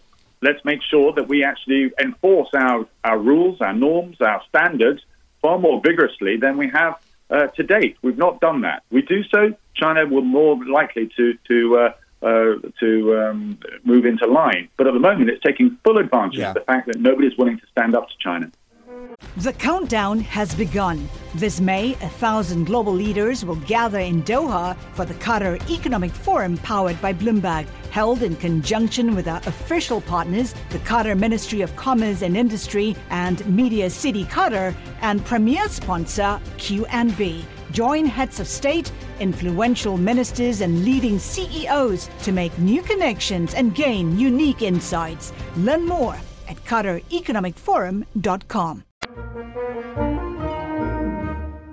let's 0.40 0.64
make 0.64 0.80
sure 0.82 1.12
that 1.12 1.28
we 1.28 1.44
actually 1.44 1.90
enforce 2.00 2.48
our, 2.54 2.86
our 3.04 3.18
rules, 3.18 3.60
our 3.60 3.72
norms, 3.72 4.20
our 4.20 4.42
standards 4.48 5.02
far 5.42 5.58
more 5.58 5.80
vigorously 5.80 6.36
than 6.36 6.56
we 6.56 6.68
have 6.68 6.98
uh, 7.30 7.46
to 7.48 7.62
date. 7.62 7.96
We've 8.02 8.18
not 8.18 8.40
done 8.40 8.62
that. 8.62 8.82
We 8.90 9.02
do 9.02 9.22
so, 9.24 9.54
China 9.74 10.06
will 10.06 10.22
more 10.22 10.58
likely 10.64 11.10
to 11.16 11.34
to 11.48 11.78
uh, 11.78 11.92
uh, 12.22 12.54
to 12.80 13.18
um, 13.18 13.58
move 13.84 14.04
into 14.04 14.26
line. 14.26 14.68
But 14.76 14.86
at 14.86 14.94
the 14.94 15.00
moment, 15.00 15.30
it's 15.30 15.42
taking 15.42 15.78
full 15.84 15.98
advantage 15.98 16.38
yeah. 16.38 16.48
of 16.48 16.54
the 16.54 16.60
fact 16.60 16.86
that 16.88 17.00
nobody 17.00 17.28
is 17.28 17.36
willing 17.36 17.58
to 17.58 17.66
stand 17.70 17.94
up 17.94 18.08
to 18.08 18.14
China. 18.18 18.50
The 19.38 19.52
countdown 19.52 20.20
has 20.20 20.54
begun. 20.54 21.08
This 21.34 21.60
May, 21.60 21.92
a 21.94 22.08
thousand 22.08 22.64
global 22.64 22.92
leaders 22.92 23.44
will 23.44 23.56
gather 23.56 23.98
in 23.98 24.22
Doha 24.22 24.76
for 24.94 25.04
the 25.04 25.14
Qatar 25.14 25.58
Economic 25.70 26.12
Forum 26.12 26.56
powered 26.58 27.00
by 27.00 27.12
Bloomberg, 27.12 27.66
held 27.90 28.22
in 28.22 28.36
conjunction 28.36 29.14
with 29.14 29.26
our 29.26 29.40
official 29.46 30.00
partners, 30.00 30.54
the 30.70 30.78
Qatar 30.80 31.18
Ministry 31.18 31.62
of 31.62 31.74
Commerce 31.76 32.22
and 32.22 32.36
Industry 32.36 32.96
and 33.10 33.44
Media 33.46 33.90
City 33.90 34.24
Qatar, 34.24 34.74
and 35.00 35.24
premier 35.24 35.68
sponsor 35.68 36.40
QNB. 36.56 37.44
Join 37.70 38.06
heads 38.06 38.40
of 38.40 38.48
state, 38.48 38.90
influential 39.20 39.96
ministers, 39.96 40.60
and 40.60 40.84
leading 40.84 41.18
CEOs 41.18 42.08
to 42.22 42.32
make 42.32 42.58
new 42.58 42.82
connections 42.82 43.54
and 43.54 43.74
gain 43.74 44.18
unique 44.18 44.60
insights. 44.62 45.32
Learn 45.56 45.86
more 45.86 46.16
at 46.48 46.56
QatarEconomicForum.com. 46.64 48.84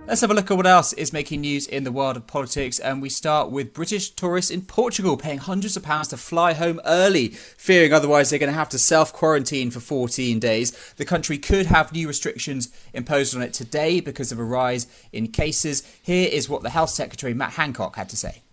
Let's 0.08 0.22
have 0.22 0.30
a 0.30 0.36
look 0.36 0.52
at 0.52 0.58
what 0.58 0.68
else 0.68 0.94
is 0.94 1.12
making 1.12 1.42
news 1.42 1.66
in 1.66 1.84
the 1.84 1.92
world 1.92 2.16
of 2.16 2.28
politics, 2.28 2.78
and 2.78 3.02
we 3.02 3.10
start 3.10 3.50
with 3.50 3.74
British 3.74 4.12
tourists 4.12 4.52
in 4.52 4.62
Portugal 4.62 5.18
paying 5.18 5.40
hundreds 5.40 5.76
of 5.76 5.82
pounds 5.82 6.10
to 6.10 6.18
fly 6.18 6.54
home 6.54 6.80
early, 6.86 7.30
fearing 7.30 7.92
otherwise 7.92 8.30
they're 8.30 8.38
going 8.38 8.52
to 8.52 8.58
have 8.58 8.70
to 8.70 8.78
self 8.78 9.12
quarantine 9.12 9.72
for 9.72 9.80
14 9.80 10.38
days. 10.40 10.94
The 10.98 11.06
country 11.06 11.40
could 11.40 11.66
have 11.66 11.92
new 11.92 12.08
restrictions 12.08 12.70
imposed 12.94 13.36
on 13.36 13.42
it 13.42 13.52
today 13.52 14.00
because 14.00 14.32
of 14.32 14.38
a 14.38 14.44
rise 14.44 14.86
in 15.12 15.30
cases. 15.30 15.82
Here 16.04 16.30
is 16.32 16.48
what 16.48 16.62
the 16.62 16.70
Health 16.70 16.92
Secretary 16.92 17.34
Matt 17.34 17.54
Hancock 17.54 17.96
had 17.96 18.10
to 18.10 18.18
say. 18.18 18.44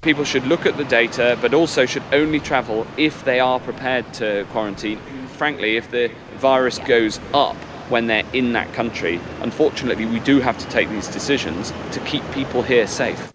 People 0.00 0.24
should 0.24 0.48
look 0.48 0.66
at 0.66 0.76
the 0.76 0.84
data, 0.84 1.38
but 1.40 1.54
also 1.54 1.86
should 1.86 2.02
only 2.12 2.40
travel 2.40 2.88
if 2.96 3.24
they 3.24 3.38
are 3.38 3.60
prepared 3.60 4.12
to 4.14 4.44
quarantine. 4.50 4.98
Frankly, 5.36 5.76
if 5.76 5.88
the 5.92 6.10
virus 6.38 6.80
goes 6.80 7.20
up, 7.32 7.56
when 7.88 8.06
they're 8.06 8.26
in 8.32 8.52
that 8.52 8.72
country. 8.72 9.20
Unfortunately, 9.40 10.06
we 10.06 10.20
do 10.20 10.40
have 10.40 10.58
to 10.58 10.66
take 10.68 10.88
these 10.88 11.08
decisions 11.08 11.72
to 11.92 12.00
keep 12.00 12.22
people 12.32 12.62
here 12.62 12.86
safe. 12.86 13.32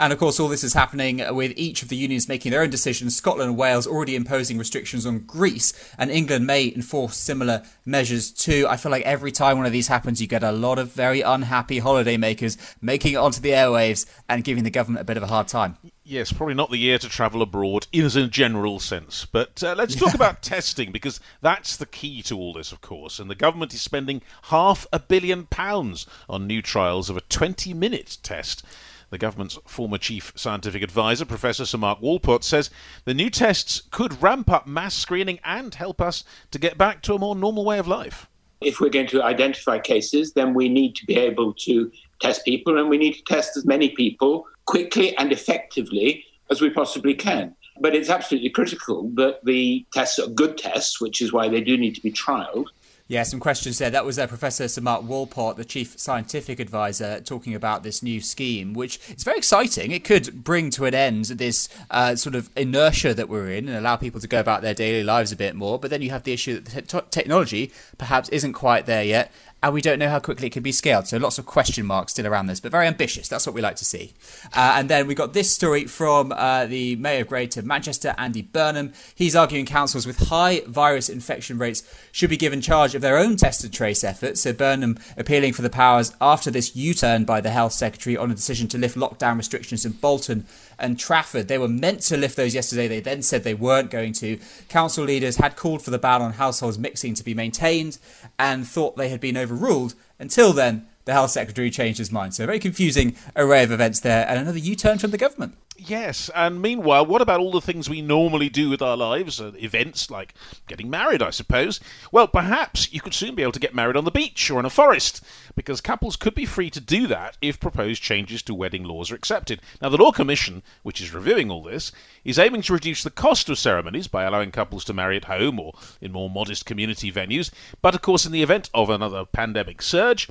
And 0.00 0.14
of 0.14 0.18
course, 0.18 0.40
all 0.40 0.48
this 0.48 0.64
is 0.64 0.72
happening 0.72 1.22
with 1.34 1.52
each 1.56 1.82
of 1.82 1.90
the 1.90 1.96
unions 1.96 2.26
making 2.26 2.52
their 2.52 2.62
own 2.62 2.70
decisions. 2.70 3.14
Scotland 3.14 3.50
and 3.50 3.58
Wales 3.58 3.86
already 3.86 4.16
imposing 4.16 4.56
restrictions 4.56 5.04
on 5.04 5.18
Greece, 5.18 5.74
and 5.98 6.10
England 6.10 6.46
may 6.46 6.72
enforce 6.74 7.18
similar 7.18 7.62
measures 7.84 8.30
too. 8.30 8.66
I 8.66 8.78
feel 8.78 8.90
like 8.90 9.04
every 9.04 9.30
time 9.30 9.58
one 9.58 9.66
of 9.66 9.72
these 9.72 9.88
happens, 9.88 10.18
you 10.18 10.26
get 10.26 10.42
a 10.42 10.52
lot 10.52 10.78
of 10.78 10.90
very 10.90 11.20
unhappy 11.20 11.82
holidaymakers 11.82 12.56
making 12.80 13.12
it 13.12 13.16
onto 13.16 13.42
the 13.42 13.50
airwaves 13.50 14.06
and 14.26 14.42
giving 14.42 14.64
the 14.64 14.70
government 14.70 15.02
a 15.02 15.04
bit 15.04 15.18
of 15.18 15.22
a 15.22 15.26
hard 15.26 15.48
time. 15.48 15.76
Yes, 16.10 16.32
probably 16.32 16.54
not 16.54 16.72
the 16.72 16.76
year 16.76 16.98
to 16.98 17.08
travel 17.08 17.40
abroad 17.40 17.86
in 17.92 18.04
a 18.04 18.26
general 18.26 18.80
sense. 18.80 19.24
But 19.30 19.62
uh, 19.62 19.76
let's 19.78 19.94
talk 19.94 20.12
about 20.16 20.42
testing 20.42 20.90
because 20.90 21.20
that's 21.40 21.76
the 21.76 21.86
key 21.86 22.20
to 22.22 22.36
all 22.36 22.52
this, 22.52 22.72
of 22.72 22.80
course. 22.80 23.20
And 23.20 23.30
the 23.30 23.36
government 23.36 23.72
is 23.72 23.80
spending 23.80 24.20
half 24.46 24.88
a 24.92 24.98
billion 24.98 25.46
pounds 25.46 26.08
on 26.28 26.48
new 26.48 26.62
trials 26.62 27.10
of 27.10 27.16
a 27.16 27.20
20 27.20 27.72
minute 27.74 28.18
test. 28.24 28.64
The 29.10 29.18
government's 29.18 29.56
former 29.66 29.98
chief 29.98 30.32
scientific 30.34 30.82
advisor, 30.82 31.24
Professor 31.24 31.64
Sir 31.64 31.78
Mark 31.78 32.00
Walport, 32.00 32.42
says 32.42 32.70
the 33.04 33.14
new 33.14 33.30
tests 33.30 33.82
could 33.92 34.20
ramp 34.20 34.50
up 34.50 34.66
mass 34.66 34.96
screening 34.96 35.38
and 35.44 35.72
help 35.76 36.00
us 36.00 36.24
to 36.50 36.58
get 36.58 36.76
back 36.76 37.02
to 37.02 37.14
a 37.14 37.20
more 37.20 37.36
normal 37.36 37.64
way 37.64 37.78
of 37.78 37.86
life. 37.86 38.26
If 38.60 38.80
we're 38.80 38.90
going 38.90 39.06
to 39.06 39.22
identify 39.22 39.78
cases, 39.78 40.32
then 40.32 40.54
we 40.54 40.68
need 40.68 40.96
to 40.96 41.06
be 41.06 41.14
able 41.14 41.54
to 41.54 41.88
test 42.20 42.44
people 42.44 42.78
and 42.78 42.90
we 42.90 42.98
need 42.98 43.14
to 43.14 43.22
test 43.22 43.56
as 43.56 43.64
many 43.64 43.90
people 43.90 44.48
quickly 44.70 45.16
and 45.16 45.32
effectively 45.32 46.24
as 46.48 46.60
we 46.60 46.70
possibly 46.70 47.12
can. 47.12 47.56
But 47.80 47.96
it's 47.96 48.08
absolutely 48.08 48.50
critical 48.50 49.10
that 49.14 49.44
the 49.44 49.84
tests 49.92 50.20
are 50.20 50.28
good 50.28 50.56
tests, 50.56 51.00
which 51.00 51.20
is 51.20 51.32
why 51.32 51.48
they 51.48 51.60
do 51.60 51.76
need 51.76 51.96
to 51.96 52.00
be 52.00 52.12
trialed. 52.12 52.66
Yeah, 53.08 53.24
some 53.24 53.40
questions 53.40 53.78
there. 53.78 53.90
That 53.90 54.04
was 54.04 54.20
uh, 54.20 54.28
Professor 54.28 54.68
Sir 54.68 54.82
Mark 54.82 55.02
Walport, 55.02 55.56
the 55.56 55.64
Chief 55.64 55.98
Scientific 55.98 56.60
Advisor, 56.60 57.20
talking 57.20 57.56
about 57.56 57.82
this 57.82 58.04
new 58.04 58.20
scheme, 58.20 58.72
which 58.72 59.00
is 59.08 59.24
very 59.24 59.38
exciting. 59.38 59.90
It 59.90 60.04
could 60.04 60.44
bring 60.44 60.70
to 60.70 60.84
an 60.84 60.94
end 60.94 61.24
this 61.24 61.68
uh, 61.90 62.14
sort 62.14 62.36
of 62.36 62.50
inertia 62.54 63.12
that 63.14 63.28
we're 63.28 63.50
in 63.50 63.66
and 63.68 63.76
allow 63.76 63.96
people 63.96 64.20
to 64.20 64.28
go 64.28 64.38
about 64.38 64.62
their 64.62 64.74
daily 64.74 65.02
lives 65.02 65.32
a 65.32 65.36
bit 65.36 65.56
more. 65.56 65.76
But 65.76 65.90
then 65.90 66.02
you 66.02 66.10
have 66.10 66.22
the 66.22 66.32
issue 66.32 66.60
that 66.60 66.86
the 66.86 67.04
technology 67.10 67.72
perhaps 67.98 68.28
isn't 68.28 68.52
quite 68.52 68.86
there 68.86 69.02
yet 69.02 69.32
and 69.62 69.74
we 69.74 69.82
don't 69.82 69.98
know 69.98 70.08
how 70.08 70.18
quickly 70.18 70.46
it 70.46 70.52
can 70.52 70.62
be 70.62 70.72
scaled. 70.72 71.06
So 71.06 71.18
lots 71.18 71.38
of 71.38 71.46
question 71.46 71.84
marks 71.86 72.12
still 72.12 72.26
around 72.26 72.46
this, 72.46 72.60
but 72.60 72.72
very 72.72 72.86
ambitious. 72.86 73.28
That's 73.28 73.46
what 73.46 73.54
we 73.54 73.60
like 73.60 73.76
to 73.76 73.84
see. 73.84 74.14
Uh, 74.54 74.74
and 74.76 74.88
then 74.88 75.06
we 75.06 75.14
got 75.14 75.32
this 75.32 75.50
story 75.50 75.84
from 75.84 76.32
uh, 76.32 76.66
the 76.66 76.96
Mayor 76.96 77.22
of 77.22 77.28
Greater 77.28 77.62
Manchester, 77.62 78.14
Andy 78.16 78.42
Burnham. 78.42 78.92
He's 79.14 79.36
arguing 79.36 79.66
councils 79.66 80.06
with 80.06 80.28
high 80.28 80.62
virus 80.66 81.08
infection 81.08 81.58
rates 81.58 81.82
should 82.12 82.30
be 82.30 82.36
given 82.36 82.60
charge 82.60 82.94
of 82.94 83.02
their 83.02 83.18
own 83.18 83.36
test 83.36 83.62
and 83.62 83.72
trace 83.72 84.02
efforts. 84.02 84.40
So 84.40 84.52
Burnham 84.52 84.98
appealing 85.16 85.52
for 85.52 85.62
the 85.62 85.70
powers 85.70 86.14
after 86.20 86.50
this 86.50 86.74
U-turn 86.74 87.24
by 87.24 87.40
the 87.40 87.50
Health 87.50 87.72
Secretary 87.72 88.16
on 88.16 88.30
a 88.30 88.34
decision 88.34 88.68
to 88.68 88.78
lift 88.78 88.96
lockdown 88.96 89.36
restrictions 89.36 89.84
in 89.84 89.92
Bolton 89.92 90.46
and 90.78 90.98
Trafford. 90.98 91.48
They 91.48 91.58
were 91.58 91.68
meant 91.68 92.00
to 92.02 92.16
lift 92.16 92.36
those 92.36 92.54
yesterday. 92.54 92.88
They 92.88 93.00
then 93.00 93.22
said 93.22 93.44
they 93.44 93.54
weren't 93.54 93.90
going 93.90 94.14
to. 94.14 94.38
Council 94.68 95.04
leaders 95.04 95.36
had 95.36 95.56
called 95.56 95.82
for 95.82 95.90
the 95.90 95.98
ban 95.98 96.22
on 96.22 96.32
households 96.34 96.78
mixing 96.78 97.14
to 97.14 97.24
be 97.24 97.34
maintained 97.34 97.98
and 98.38 98.66
thought 98.66 98.96
they 98.96 99.10
had 99.10 99.20
been 99.20 99.36
overruled. 99.50 99.94
Until 100.18 100.52
then, 100.52 100.86
the 101.04 101.12
health 101.12 101.30
secretary 101.30 101.70
changed 101.70 101.98
his 101.98 102.12
mind. 102.12 102.34
So, 102.34 102.44
a 102.44 102.46
very 102.46 102.58
confusing 102.58 103.16
array 103.34 103.62
of 103.62 103.72
events 103.72 104.00
there, 104.00 104.26
and 104.28 104.38
another 104.38 104.58
U 104.58 104.76
turn 104.76 104.98
from 104.98 105.10
the 105.10 105.18
government. 105.18 105.56
Yes, 105.82 106.30
and 106.34 106.60
meanwhile, 106.60 107.06
what 107.06 107.22
about 107.22 107.40
all 107.40 107.52
the 107.52 107.60
things 107.60 107.88
we 107.88 108.02
normally 108.02 108.50
do 108.50 108.68
with 108.68 108.82
our 108.82 108.98
lives? 108.98 109.40
Uh, 109.40 109.52
events 109.56 110.10
like 110.10 110.34
getting 110.68 110.90
married, 110.90 111.22
I 111.22 111.30
suppose. 111.30 111.80
Well, 112.12 112.28
perhaps 112.28 112.92
you 112.92 113.00
could 113.00 113.14
soon 113.14 113.34
be 113.34 113.40
able 113.42 113.52
to 113.52 113.60
get 113.60 113.74
married 113.74 113.96
on 113.96 114.04
the 114.04 114.10
beach 114.10 114.50
or 114.50 114.60
in 114.60 114.66
a 114.66 114.70
forest, 114.70 115.24
because 115.54 115.80
couples 115.80 116.16
could 116.16 116.34
be 116.34 116.44
free 116.44 116.68
to 116.68 116.80
do 116.80 117.06
that 117.06 117.38
if 117.40 117.58
proposed 117.58 118.02
changes 118.02 118.42
to 118.42 118.54
wedding 118.54 118.84
laws 118.84 119.10
are 119.10 119.14
accepted. 119.14 119.62
Now, 119.80 119.88
the 119.88 119.96
Law 119.96 120.12
Commission, 120.12 120.62
which 120.82 121.00
is 121.00 121.14
reviewing 121.14 121.50
all 121.50 121.62
this, 121.62 121.92
is 122.24 122.38
aiming 122.38 122.60
to 122.62 122.74
reduce 122.74 123.02
the 123.02 123.10
cost 123.10 123.48
of 123.48 123.58
ceremonies 123.58 124.06
by 124.06 124.24
allowing 124.24 124.52
couples 124.52 124.84
to 124.84 124.92
marry 124.92 125.16
at 125.16 125.24
home 125.24 125.58
or 125.58 125.72
in 126.02 126.12
more 126.12 126.28
modest 126.28 126.66
community 126.66 127.10
venues. 127.10 127.50
But 127.80 127.94
of 127.94 128.02
course, 128.02 128.26
in 128.26 128.32
the 128.32 128.42
event 128.42 128.68
of 128.74 128.90
another 128.90 129.24
pandemic 129.24 129.80
surge, 129.80 130.28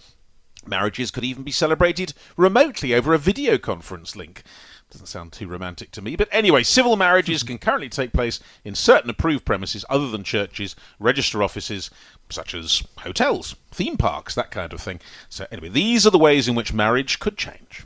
marriages 0.68 1.10
could 1.10 1.24
even 1.24 1.42
be 1.42 1.52
celebrated 1.52 2.14
remotely 2.38 2.94
over 2.94 3.16
a 3.16 3.18
video 3.18 3.58
conference 3.58 4.16
link. 4.16 4.44
Doesn't 4.92 5.08
sound 5.08 5.32
too 5.32 5.48
romantic 5.48 5.92
to 5.92 6.02
me. 6.02 6.16
But 6.16 6.30
anyway, 6.32 6.64
civil 6.64 6.96
marriages 6.96 7.44
can 7.44 7.60
currently 7.60 7.90
take 7.90 8.12
place 8.12 8.40
in 8.64 8.74
certain 8.74 9.10
approved 9.10 9.46
premises 9.46 9.86
other 9.88 10.10
than 10.10 10.24
churches, 10.24 10.76
register 10.98 11.44
offices, 11.44 11.92
such 12.30 12.56
as 12.56 12.82
hotels, 13.00 13.56
theme 13.72 13.98
parks, 13.98 14.34
that 14.34 14.50
kind 14.50 14.74
of 14.74 14.82
thing. 14.82 15.00
So, 15.30 15.46
anyway, 15.52 15.70
these 15.70 16.08
are 16.08 16.12
the 16.12 16.18
ways 16.18 16.48
in 16.48 16.56
which 16.56 16.74
marriage 16.74 17.20
could 17.20 17.38
change. 17.38 17.86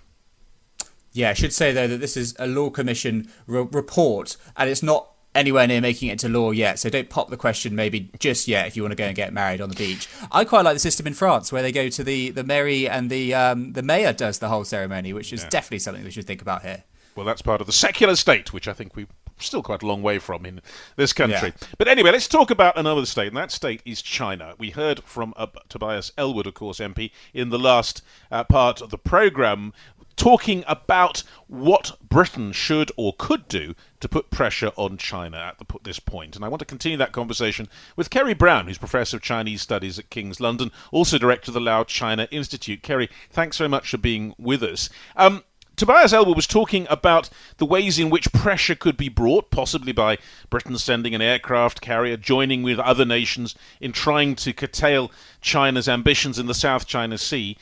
Yeah, 1.11 1.29
I 1.29 1.33
should 1.33 1.53
say, 1.53 1.73
though, 1.73 1.89
that 1.89 1.99
this 1.99 2.15
is 2.15 2.35
a 2.39 2.47
Law 2.47 2.69
Commission 2.69 3.29
re- 3.47 3.67
report, 3.69 4.37
and 4.55 4.69
it's 4.69 4.81
not 4.81 5.09
anywhere 5.35 5.67
near 5.67 5.81
making 5.81 6.09
it 6.09 6.19
to 6.19 6.29
law 6.29 6.51
yet. 6.51 6.79
So 6.79 6.89
don't 6.89 7.09
pop 7.09 7.29
the 7.29 7.37
question 7.37 7.75
maybe 7.75 8.11
just 8.19 8.47
yet 8.47 8.67
if 8.67 8.75
you 8.75 8.83
want 8.83 8.91
to 8.91 8.95
go 8.95 9.05
and 9.05 9.15
get 9.15 9.33
married 9.33 9.61
on 9.61 9.69
the 9.69 9.75
beach. 9.75 10.07
I 10.31 10.45
quite 10.45 10.63
like 10.63 10.75
the 10.75 10.79
system 10.79 11.07
in 11.07 11.13
France 11.13 11.51
where 11.51 11.61
they 11.61 11.71
go 11.71 11.89
to 11.89 12.03
the 12.03 12.29
the 12.29 12.43
mairie 12.43 12.87
and 12.87 13.09
the 13.09 13.33
um, 13.33 13.73
the 13.73 13.81
mayor 13.81 14.13
does 14.13 14.39
the 14.39 14.49
whole 14.49 14.63
ceremony, 14.63 15.13
which 15.13 15.33
is 15.33 15.43
yeah. 15.43 15.49
definitely 15.49 15.79
something 15.79 16.03
we 16.03 16.11
should 16.11 16.27
think 16.27 16.41
about 16.41 16.61
here. 16.61 16.83
Well, 17.15 17.25
that's 17.25 17.41
part 17.41 17.61
of 17.61 17.67
the 17.67 17.73
secular 17.73 18.15
state, 18.15 18.53
which 18.53 18.67
I 18.67 18.73
think 18.73 18.95
we're 18.95 19.07
still 19.39 19.63
quite 19.63 19.83
a 19.83 19.87
long 19.87 20.01
way 20.01 20.19
from 20.19 20.45
in 20.45 20.61
this 20.95 21.13
country. 21.13 21.53
Yeah. 21.59 21.67
But 21.77 21.87
anyway, 21.87 22.11
let's 22.11 22.27
talk 22.27 22.49
about 22.49 22.77
another 22.77 23.05
state, 23.05 23.27
and 23.27 23.37
that 23.37 23.51
state 23.51 23.81
is 23.85 24.01
China. 24.01 24.55
We 24.57 24.71
heard 24.71 25.03
from 25.03 25.33
uh, 25.37 25.47
Tobias 25.69 26.11
Ellwood, 26.17 26.47
of 26.47 26.53
course, 26.53 26.79
MP, 26.79 27.11
in 27.33 27.49
the 27.49 27.59
last 27.59 28.01
uh, 28.31 28.43
part 28.43 28.81
of 28.81 28.89
the 28.89 28.97
programme, 28.97 29.73
talking 30.15 30.63
about 30.67 31.23
what 31.47 31.97
Britain 32.07 32.51
should 32.51 32.91
or 32.97 33.13
could 33.17 33.47
do 33.47 33.75
to 33.99 34.07
put 34.07 34.29
pressure 34.29 34.71
on 34.75 34.97
China 34.97 35.37
at 35.37 35.57
the, 35.57 35.65
this 35.83 35.99
point. 35.99 36.35
And 36.35 36.45
I 36.45 36.47
want 36.47 36.59
to 36.59 36.65
continue 36.65 36.97
that 36.97 37.11
conversation 37.11 37.67
with 37.95 38.09
Kerry 38.09 38.33
Brown, 38.33 38.67
who's 38.67 38.77
Professor 38.77 39.17
of 39.17 39.23
Chinese 39.23 39.61
Studies 39.61 39.97
at 39.97 40.09
King's 40.09 40.39
London, 40.39 40.71
also 40.91 41.17
Director 41.17 41.49
of 41.49 41.53
the 41.53 41.61
Lau 41.61 41.83
China 41.83 42.27
Institute. 42.31 42.83
Kerry, 42.83 43.09
thanks 43.31 43.57
very 43.57 43.69
much 43.69 43.89
for 43.89 43.97
being 43.97 44.35
with 44.37 44.61
us. 44.61 44.89
Um, 45.15 45.43
Tobias 45.75 46.13
Ellwood 46.13 46.35
was 46.35 46.45
talking 46.45 46.85
about 46.89 47.29
the 47.57 47.65
ways 47.65 47.97
in 47.97 48.11
which 48.11 48.31
pressure 48.31 48.75
could 48.75 48.95
be 48.95 49.09
brought, 49.09 49.49
possibly 49.49 49.91
by 49.91 50.19
Britain 50.49 50.77
sending 50.77 51.15
an 51.15 51.21
aircraft 51.21 51.81
carrier, 51.81 52.15
joining 52.15 52.61
with 52.61 52.79
other 52.79 53.05
nations 53.05 53.55
in 53.81 53.91
trying 53.91 54.35
to 54.35 54.53
curtail 54.53 55.11
China's 55.41 55.89
ambitions 55.89 56.37
in 56.37 56.45
the 56.45 56.53
South 56.53 56.85
China 56.85 57.17
Sea. 57.17 57.57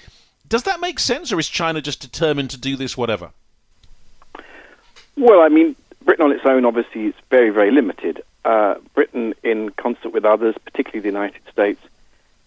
Does 0.48 0.64
that 0.64 0.82
make 0.82 1.00
sense, 1.00 1.32
or 1.32 1.40
is 1.40 1.48
China 1.48 1.82
just 1.82 2.02
determined 2.02 2.50
to 2.50 2.58
do 2.58 2.76
this 2.76 2.98
whatever? 2.98 3.32
Well, 5.16 5.40
I 5.40 5.48
mean, 5.48 5.78
Britain 6.04 6.26
on 6.26 6.32
its 6.34 6.46
own 6.46 6.66
obviously 6.66 7.06
is 7.06 7.16
very, 7.30 7.50
very 7.50 7.72
limited. 7.72 8.22
Uh, 8.44 8.76
Britain, 8.94 9.34
in 9.44 9.70
concert 9.72 10.12
with 10.12 10.26
others, 10.26 10.56
particularly 10.66 11.00
the 11.00 11.08
United 11.08 11.42
States, 11.50 11.80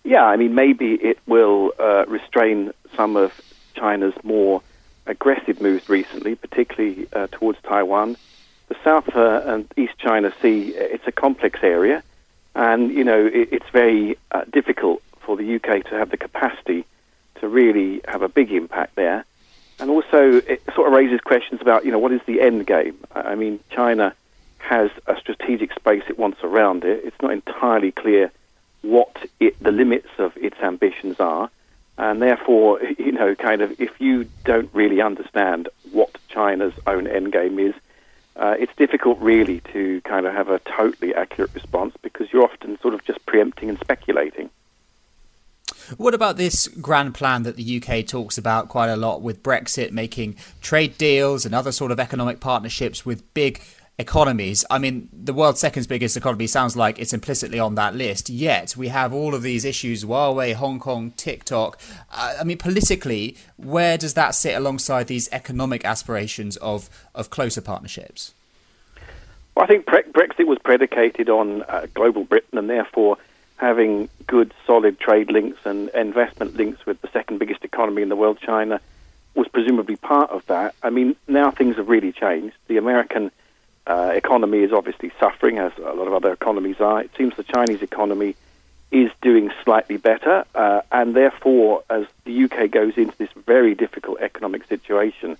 yeah, 0.02 0.24
I 0.24 0.36
mean, 0.36 0.54
maybe 0.54 0.94
it 0.94 1.18
will 1.26 1.72
uh, 1.78 2.04
restrain 2.06 2.72
some 2.94 3.16
of 3.16 3.32
China's 3.74 4.12
more 4.22 4.60
aggressive 5.06 5.60
moves 5.60 5.88
recently, 5.88 6.34
particularly 6.34 7.06
uh, 7.12 7.26
towards 7.30 7.58
Taiwan. 7.62 8.16
The 8.68 8.76
South 8.82 9.14
uh, 9.14 9.42
and 9.44 9.68
East 9.76 9.98
China 9.98 10.32
Sea, 10.40 10.74
uh, 10.76 10.80
it's 10.80 11.06
a 11.06 11.12
complex 11.12 11.60
area, 11.62 12.02
and 12.54 12.90
you 12.90 13.04
know 13.04 13.26
it, 13.26 13.48
it's 13.52 13.68
very 13.72 14.16
uh, 14.30 14.44
difficult 14.50 15.02
for 15.20 15.36
the 15.36 15.56
UK 15.56 15.84
to 15.84 15.90
have 15.90 16.10
the 16.10 16.16
capacity 16.16 16.86
to 17.40 17.48
really 17.48 18.00
have 18.06 18.22
a 18.22 18.28
big 18.28 18.52
impact 18.52 18.94
there. 18.94 19.24
And 19.80 19.90
also, 19.90 20.36
it 20.36 20.62
sort 20.74 20.86
of 20.86 20.92
raises 20.94 21.20
questions 21.20 21.60
about 21.60 21.84
you 21.84 21.92
know 21.92 21.98
what 21.98 22.12
is 22.12 22.20
the 22.26 22.40
end 22.40 22.66
game. 22.66 22.96
I 23.14 23.34
mean, 23.34 23.60
China 23.70 24.14
has 24.58 24.90
a 25.06 25.16
strategic 25.20 25.74
space 25.74 26.02
it 26.08 26.18
wants 26.18 26.38
around 26.42 26.84
it. 26.84 27.04
It's 27.04 27.20
not 27.20 27.32
entirely 27.32 27.92
clear 27.92 28.32
what 28.80 29.14
it, 29.40 29.62
the 29.62 29.72
limits 29.72 30.08
of 30.18 30.36
its 30.36 30.56
ambitions 30.62 31.20
are. 31.20 31.50
And 31.96 32.20
therefore, 32.20 32.80
you 32.98 33.12
know, 33.12 33.34
kind 33.34 33.62
of, 33.62 33.80
if 33.80 34.00
you 34.00 34.28
don't 34.44 34.70
really 34.72 35.00
understand 35.00 35.68
what 35.92 36.16
China's 36.28 36.74
own 36.86 37.04
endgame 37.06 37.60
is, 37.60 37.74
uh, 38.36 38.56
it's 38.58 38.74
difficult 38.76 39.18
really 39.20 39.60
to 39.72 40.00
kind 40.00 40.26
of 40.26 40.34
have 40.34 40.48
a 40.48 40.58
totally 40.60 41.14
accurate 41.14 41.54
response 41.54 41.94
because 42.02 42.32
you're 42.32 42.42
often 42.42 42.78
sort 42.80 42.94
of 42.94 43.04
just 43.04 43.24
preempting 43.26 43.68
and 43.68 43.78
speculating. 43.78 44.50
What 45.96 46.14
about 46.14 46.36
this 46.36 46.66
grand 46.66 47.14
plan 47.14 47.42
that 47.42 47.56
the 47.56 47.82
UK 47.82 48.06
talks 48.06 48.38
about 48.38 48.68
quite 48.68 48.88
a 48.88 48.96
lot 48.96 49.22
with 49.22 49.42
Brexit 49.42 49.92
making 49.92 50.36
trade 50.60 50.96
deals 50.98 51.44
and 51.44 51.54
other 51.54 51.72
sort 51.72 51.92
of 51.92 52.00
economic 52.00 52.40
partnerships 52.40 53.04
with 53.04 53.34
big 53.34 53.60
economies. 53.98 54.64
I 54.70 54.78
mean, 54.78 55.08
the 55.12 55.32
world's 55.32 55.60
second 55.60 55.86
biggest 55.88 56.16
economy 56.16 56.46
sounds 56.46 56.76
like 56.76 56.98
it's 56.98 57.12
implicitly 57.12 57.58
on 57.58 57.76
that 57.76 57.94
list. 57.94 58.28
Yet 58.28 58.76
we 58.76 58.88
have 58.88 59.12
all 59.12 59.34
of 59.34 59.42
these 59.42 59.64
issues: 59.64 60.04
Huawei, 60.04 60.54
Hong 60.54 60.80
Kong, 60.80 61.12
TikTok. 61.16 61.78
Uh, 62.12 62.34
I 62.40 62.44
mean, 62.44 62.58
politically, 62.58 63.36
where 63.56 63.96
does 63.96 64.14
that 64.14 64.34
sit 64.34 64.54
alongside 64.54 65.06
these 65.06 65.28
economic 65.32 65.84
aspirations 65.84 66.56
of 66.58 66.90
of 67.14 67.30
closer 67.30 67.60
partnerships? 67.60 68.34
Well, 69.54 69.64
I 69.64 69.68
think 69.68 69.86
pre- 69.86 70.02
Brexit 70.02 70.46
was 70.46 70.58
predicated 70.58 71.28
on 71.28 71.62
uh, 71.62 71.86
global 71.94 72.24
Britain, 72.24 72.58
and 72.58 72.68
therefore 72.68 73.18
having 73.56 74.08
good, 74.26 74.52
solid 74.66 74.98
trade 74.98 75.30
links 75.30 75.58
and 75.64 75.88
investment 75.90 76.56
links 76.56 76.84
with 76.84 77.00
the 77.02 77.08
second 77.12 77.38
biggest 77.38 77.64
economy 77.64 78.02
in 78.02 78.08
the 78.08 78.16
world, 78.16 78.38
China, 78.40 78.80
was 79.36 79.46
presumably 79.48 79.96
part 79.96 80.30
of 80.30 80.44
that. 80.46 80.74
I 80.82 80.90
mean, 80.90 81.14
now 81.28 81.52
things 81.52 81.76
have 81.76 81.88
really 81.88 82.12
changed. 82.12 82.56
The 82.66 82.78
American 82.78 83.30
uh, 83.86 84.12
economy 84.14 84.60
is 84.60 84.72
obviously 84.72 85.12
suffering, 85.20 85.58
as 85.58 85.72
a 85.78 85.92
lot 85.92 86.06
of 86.06 86.14
other 86.14 86.32
economies 86.32 86.80
are. 86.80 87.02
It 87.02 87.10
seems 87.16 87.36
the 87.36 87.44
Chinese 87.44 87.82
economy 87.82 88.34
is 88.90 89.10
doing 89.20 89.50
slightly 89.64 89.96
better, 89.96 90.44
uh, 90.54 90.82
and 90.90 91.14
therefore, 91.14 91.82
as 91.90 92.06
the 92.24 92.44
UK 92.44 92.70
goes 92.70 92.96
into 92.96 93.16
this 93.18 93.30
very 93.44 93.74
difficult 93.74 94.20
economic 94.20 94.66
situation, 94.68 95.36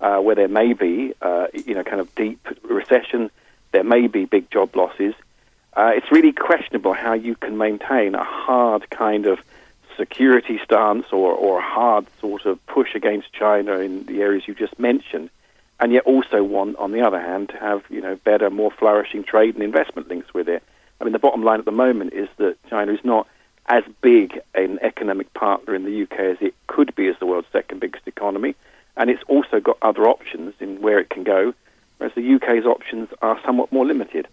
uh, 0.00 0.18
where 0.18 0.34
there 0.34 0.48
may 0.48 0.72
be, 0.72 1.14
uh, 1.22 1.46
you 1.52 1.74
know, 1.74 1.84
kind 1.84 2.00
of 2.00 2.12
deep 2.14 2.46
recession, 2.62 3.30
there 3.72 3.84
may 3.84 4.06
be 4.06 4.24
big 4.24 4.50
job 4.50 4.74
losses. 4.74 5.14
Uh, 5.76 5.92
it's 5.94 6.10
really 6.10 6.32
questionable 6.32 6.94
how 6.94 7.12
you 7.12 7.34
can 7.34 7.58
maintain 7.58 8.14
a 8.14 8.24
hard 8.24 8.88
kind 8.90 9.26
of 9.26 9.38
security 9.96 10.60
stance 10.64 11.06
or, 11.12 11.32
or 11.32 11.58
a 11.58 11.62
hard 11.62 12.06
sort 12.20 12.46
of 12.46 12.64
push 12.66 12.94
against 12.94 13.32
China 13.32 13.78
in 13.78 14.04
the 14.06 14.22
areas 14.22 14.48
you 14.48 14.54
just 14.54 14.78
mentioned 14.78 15.30
and 15.80 15.92
yet 15.92 16.04
also 16.04 16.42
want, 16.42 16.76
on 16.76 16.92
the 16.92 17.02
other 17.02 17.20
hand, 17.20 17.50
to 17.50 17.56
have 17.58 17.82
you 17.88 18.00
know 18.00 18.16
better, 18.16 18.50
more 18.50 18.70
flourishing 18.70 19.24
trade 19.24 19.54
and 19.54 19.62
investment 19.62 20.08
links 20.08 20.32
with 20.32 20.48
it. 20.48 20.62
I 21.00 21.04
mean, 21.04 21.12
the 21.12 21.18
bottom 21.18 21.42
line 21.42 21.58
at 21.58 21.64
the 21.64 21.72
moment 21.72 22.12
is 22.12 22.28
that 22.38 22.56
China 22.68 22.92
is 22.92 23.00
not 23.04 23.26
as 23.66 23.82
big 24.02 24.40
an 24.54 24.78
economic 24.82 25.32
partner 25.34 25.74
in 25.74 25.84
the 25.84 26.02
UK 26.02 26.18
as 26.20 26.36
it 26.40 26.54
could 26.66 26.94
be 26.94 27.08
as 27.08 27.16
the 27.18 27.26
world's 27.26 27.48
second 27.52 27.80
biggest 27.80 28.06
economy, 28.06 28.54
and 28.96 29.10
it's 29.10 29.22
also 29.26 29.60
got 29.60 29.78
other 29.82 30.06
options 30.06 30.54
in 30.60 30.80
where 30.80 30.98
it 30.98 31.10
can 31.10 31.24
go, 31.24 31.54
whereas 31.98 32.14
the 32.14 32.34
UK's 32.34 32.66
options 32.66 33.08
are 33.22 33.40
somewhat 33.44 33.72
more 33.72 33.86
limited. 33.86 34.28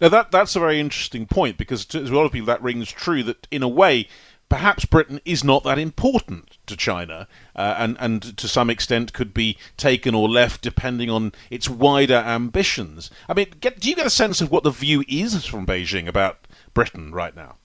Now 0.00 0.08
that 0.08 0.30
that's 0.30 0.56
a 0.56 0.60
very 0.60 0.80
interesting 0.80 1.26
point 1.26 1.56
because 1.56 1.84
to 1.86 2.00
a 2.00 2.02
lot 2.02 2.24
of 2.24 2.32
people 2.32 2.46
that 2.46 2.62
rings 2.62 2.90
true 2.90 3.22
that 3.24 3.46
in 3.50 3.62
a 3.62 3.68
way 3.68 4.08
perhaps 4.50 4.84
Britain 4.84 5.20
is 5.24 5.42
not 5.42 5.64
that 5.64 5.78
important 5.78 6.58
to 6.66 6.76
China, 6.76 7.26
uh, 7.56 7.76
and 7.78 7.96
and 7.98 8.36
to 8.36 8.46
some 8.46 8.68
extent 8.68 9.14
could 9.14 9.32
be 9.32 9.56
taken 9.78 10.14
or 10.14 10.28
left 10.28 10.60
depending 10.60 11.08
on 11.08 11.32
its 11.48 11.70
wider 11.70 12.22
ambitions. 12.26 13.10
I 13.28 13.32
mean, 13.32 13.46
get, 13.60 13.80
do 13.80 13.88
you 13.88 13.96
get 13.96 14.04
a 14.04 14.10
sense 14.10 14.42
of 14.42 14.50
what 14.50 14.64
the 14.64 14.70
view 14.70 15.02
is 15.08 15.46
from 15.46 15.64
Beijing 15.64 16.06
about 16.06 16.46
Britain 16.74 17.12
right 17.12 17.34
now? 17.34 17.56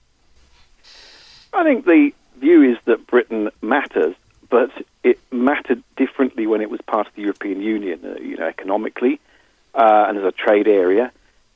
I 1.51 1.63
think 1.63 1.85
the 1.85 2.13
view 2.37 2.61
is 2.63 2.77
that 2.85 3.07
Britain 3.07 3.49
matters, 3.61 4.15
but 4.49 4.71
it 5.03 5.19
mattered 5.31 5.83
differently 5.97 6.47
when 6.47 6.61
it 6.61 6.69
was 6.69 6.79
part 6.81 7.07
of 7.07 7.15
the 7.15 7.21
European 7.23 7.61
Union, 7.61 7.99
uh, 8.03 8.19
you 8.21 8.37
know, 8.37 8.47
economically 8.47 9.19
uh, 9.73 10.05
and 10.07 10.17
as 10.17 10.23
a 10.23 10.31
trade 10.31 10.67
area. 10.67 11.11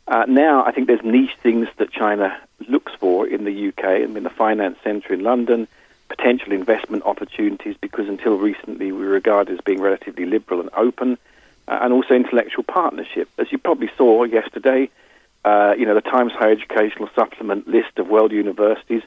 Uh, 0.10 0.26
now, 0.28 0.66
I 0.66 0.72
think 0.72 0.88
there's 0.88 1.04
niche 1.04 1.38
things 1.42 1.68
that 1.78 1.92
China 1.92 2.36
looks 2.68 2.92
for 3.00 3.28
in 3.28 3.46
the 3.46 3.70
UK. 3.70 3.86
I 3.86 4.06
mean, 4.08 4.24
the 4.24 4.30
finance 4.30 4.78
centre 4.84 5.14
in 5.14 5.24
London, 5.24 5.68
potential 6.10 6.52
investment 6.52 7.04
opportunities, 7.04 7.76
because 7.80 8.10
until 8.10 8.38
recently 8.38 8.92
we 8.92 9.06
were 9.06 9.14
regarded 9.14 9.54
as 9.54 9.62
being 9.64 9.82
relatively 9.82 10.26
liberal 10.26 10.60
and 10.60 10.70
open, 10.76 11.18
uh, 11.68 11.80
and 11.82 11.94
also 11.94 12.16
intellectual 12.16 12.64
partnership. 12.64 13.30
As 13.38 13.52
you 13.52 13.58
probably 13.60 13.90
saw 13.96 14.26
yesterday, 14.26 14.90
uh, 15.46 15.76
you 15.78 15.86
know, 15.86 15.94
the 15.94 16.02
Times 16.02 16.34
Higher 16.34 16.52
Educational 16.52 17.08
Supplement 17.16 17.68
list 17.68 17.98
of 17.98 18.10
world 18.10 18.34
universities 18.34 19.04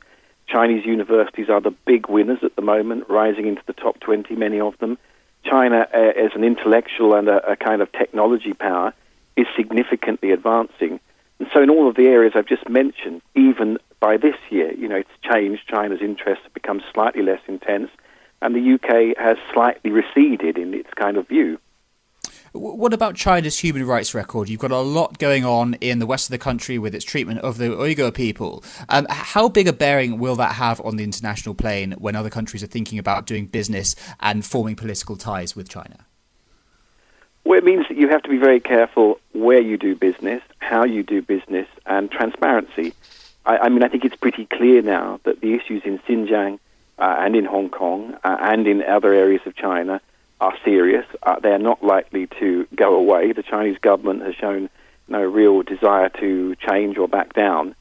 Chinese 0.53 0.85
universities 0.85 1.49
are 1.49 1.61
the 1.61 1.71
big 1.71 2.09
winners 2.09 2.41
at 2.43 2.55
the 2.57 2.63
moment, 2.63 3.09
rising 3.09 3.47
into 3.47 3.63
the 3.67 3.73
top 3.73 3.99
20, 4.01 4.37
many 4.37 4.61
of 4.61 4.77
them. 4.79 4.99
China, 5.45 5.89
uh, 5.93 5.97
as 5.97 6.33
an 6.35 6.45
intellectual 6.45 7.15
and 7.15 7.29
a, 7.29 7.53
a 7.53 7.57
kind 7.57 7.81
of 7.81 7.91
technology 7.93 8.53
power, 8.53 8.93
is 9.37 9.47
significantly 9.57 10.31
advancing. 10.31 11.01
And 11.39 11.49
so, 11.53 11.63
in 11.63 11.71
all 11.71 11.89
of 11.89 11.97
the 11.97 12.07
areas 12.07 12.35
I've 12.37 12.47
just 12.47 12.69
mentioned, 12.69 13.23
even 13.35 13.79
by 14.01 14.17
this 14.17 14.37
year, 14.51 14.73
you 14.73 14.89
know, 14.89 14.97
it's 14.97 15.11
changed. 15.23 15.63
China's 15.69 16.01
interests 16.01 16.45
have 16.45 16.55
become 16.55 16.83
slightly 16.93 17.23
less 17.23 17.41
intense, 17.49 17.91
and 18.41 18.55
the 18.55 18.75
UK 18.75 19.17
has 19.17 19.37
slightly 19.53 19.91
receded 19.91 20.59
in 20.59 20.75
its 20.75 20.91
kind 20.95 21.17
of 21.17 21.29
view. 21.29 21.59
What 22.53 22.93
about 22.93 23.15
China's 23.15 23.59
human 23.59 23.87
rights 23.87 24.13
record? 24.15 24.51
You've 24.51 24.61
got 24.61 24.73
a 24.73 24.79
lot 24.79 25.19
going 25.19 25.43
on 25.45 25.75
in 25.75 26.01
the 26.01 26.07
west 26.07 26.27
of 26.27 26.33
the 26.33 26.39
country 26.39 26.79
with 26.79 26.95
its 26.95 27.05
treatment 27.05 27.41
of 27.41 27.57
the 27.57 27.69
Uyghur 27.69 28.13
people. 28.13 28.63
Um, 28.91 29.07
how 29.09 29.49
big 29.49 29.69
a 29.69 29.73
bearing 29.73 30.19
will 30.19 30.37
that 30.37 30.57
have 30.57 30.79
on 30.83 30.97
the 30.97 31.05
international 31.05 31.55
plane 31.55 31.93
when 31.93 32.15
other 32.15 32.29
countries 32.29 32.63
are 32.63 32.67
thinking 32.67 32.99
about 32.99 33.25
doing 33.25 33.47
business 33.47 33.97
and 34.21 34.45
forming 34.45 34.77
political 34.77 35.17
ties 35.17 35.57
with 35.57 35.69
China? 35.71 36.05
Well, 37.45 37.59
it 37.59 37.65
means 37.65 37.87
that 37.89 37.97
you 37.97 38.09
have 38.09 38.23
to 38.23 38.31
be 38.31 38.39
very 38.39 38.61
careful 38.61 39.19
where 39.33 39.61
you 39.61 39.77
do 39.77 39.97
business, 39.97 40.43
how 40.59 40.85
you 40.85 41.03
do 41.03 41.23
business, 41.23 41.67
and 41.87 42.11
transparency. 42.11 42.95
I, 43.45 43.59
I 43.59 43.69
mean, 43.69 43.83
I 43.83 43.89
think 43.89 44.05
it's 44.05 44.17
pretty 44.17 44.47
clear 44.47 44.83
now 44.83 45.21
that 45.25 45.41
the 45.41 45.55
issues 45.55 45.83
in 45.85 45.99
Xinjiang 46.01 46.59
uh, 46.99 47.17
and 47.19 47.35
in 47.35 47.45
Hong 47.45 47.69
Kong 47.69 48.17
uh, 48.23 48.37
and 48.41 48.67
in 48.67 48.83
other 48.83 49.13
areas 49.13 49.43
of 49.45 49.57
China 49.57 50.01
are 50.41 50.55
serious. 50.65 51.07
Uh, 51.23 51.41
they're 51.41 51.59
not 51.59 51.83
likely 51.83 52.29
to 52.39 52.67
go 52.75 52.95
away. 52.95 53.33
The 53.33 53.43
Chinese 53.43 53.79
government 53.79 54.23
has 54.23 54.35
shown 54.35 54.71
no 55.09 55.23
real 55.23 55.63
desire 55.63 56.09
to 56.21 56.55
change 56.57 56.97
or 56.97 57.09
back 57.09 57.33
down. 57.33 57.75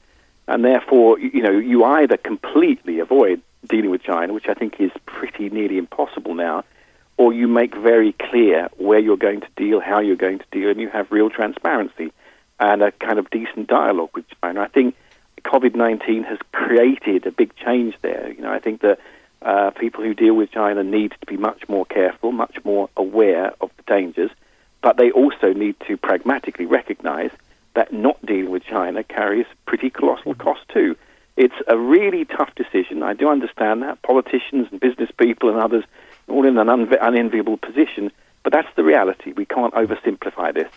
And 0.47 0.65
therefore, 0.65 1.19
you 1.19 1.41
know, 1.41 1.51
you 1.51 1.83
either 1.83 2.17
completely 2.17 2.99
avoid 2.99 3.41
dealing 3.67 3.91
with 3.91 4.03
China, 4.03 4.33
which 4.33 4.47
I 4.47 4.53
think 4.53 4.81
is 4.81 4.91
pretty 5.05 5.49
nearly 5.49 5.77
impossible 5.77 6.33
now, 6.33 6.63
or 7.21 7.31
you 7.31 7.47
make 7.47 7.75
very 7.75 8.13
clear 8.13 8.67
where 8.77 8.97
you're 8.97 9.15
going 9.15 9.41
to 9.41 9.47
deal, 9.55 9.79
how 9.79 9.99
you're 9.99 10.15
going 10.15 10.39
to 10.39 10.45
deal, 10.51 10.71
and 10.71 10.81
you 10.81 10.89
have 10.89 11.11
real 11.11 11.29
transparency 11.29 12.11
and 12.59 12.81
a 12.81 12.91
kind 12.93 13.19
of 13.19 13.29
decent 13.29 13.67
dialogue 13.67 14.09
with 14.15 14.25
China. 14.41 14.59
I 14.59 14.67
think 14.67 14.95
COVID 15.45 15.75
19 15.75 16.23
has 16.23 16.39
created 16.51 17.27
a 17.27 17.31
big 17.31 17.55
change 17.57 17.93
there. 18.01 18.33
You 18.35 18.41
know, 18.41 18.51
I 18.51 18.57
think 18.57 18.81
that 18.81 18.97
uh, 19.43 19.69
people 19.69 20.03
who 20.03 20.15
deal 20.15 20.33
with 20.33 20.49
China 20.49 20.83
need 20.83 21.11
to 21.11 21.25
be 21.27 21.37
much 21.37 21.69
more 21.69 21.85
careful, 21.85 22.31
much 22.31 22.57
more 22.65 22.89
aware 22.97 23.53
of 23.61 23.69
the 23.77 23.83
dangers, 23.83 24.31
but 24.81 24.97
they 24.97 25.11
also 25.11 25.53
need 25.53 25.75
to 25.87 25.97
pragmatically 25.97 26.65
recognize 26.65 27.29
that 27.75 27.93
not 27.93 28.17
dealing 28.25 28.49
with 28.49 28.63
China 28.63 29.03
carries 29.03 29.45
pretty 29.67 29.91
colossal 29.91 30.33
cost 30.33 30.61
too. 30.73 30.95
It's 31.37 31.61
a 31.67 31.77
really 31.77 32.25
tough 32.25 32.55
decision. 32.55 33.03
I 33.03 33.13
do 33.13 33.29
understand 33.29 33.83
that. 33.83 34.01
Politicians 34.01 34.69
and 34.71 34.79
business 34.79 35.11
people 35.19 35.49
and 35.49 35.59
others 35.59 35.83
all 36.27 36.45
in 36.45 36.57
an 36.57 36.69
unenviable 36.69 37.57
position, 37.57 38.11
but 38.43 38.53
that's 38.53 38.73
the 38.75 38.83
reality. 38.83 39.33
We 39.33 39.45
can't 39.45 39.73
oversimplify 39.73 40.53
this. 40.53 40.71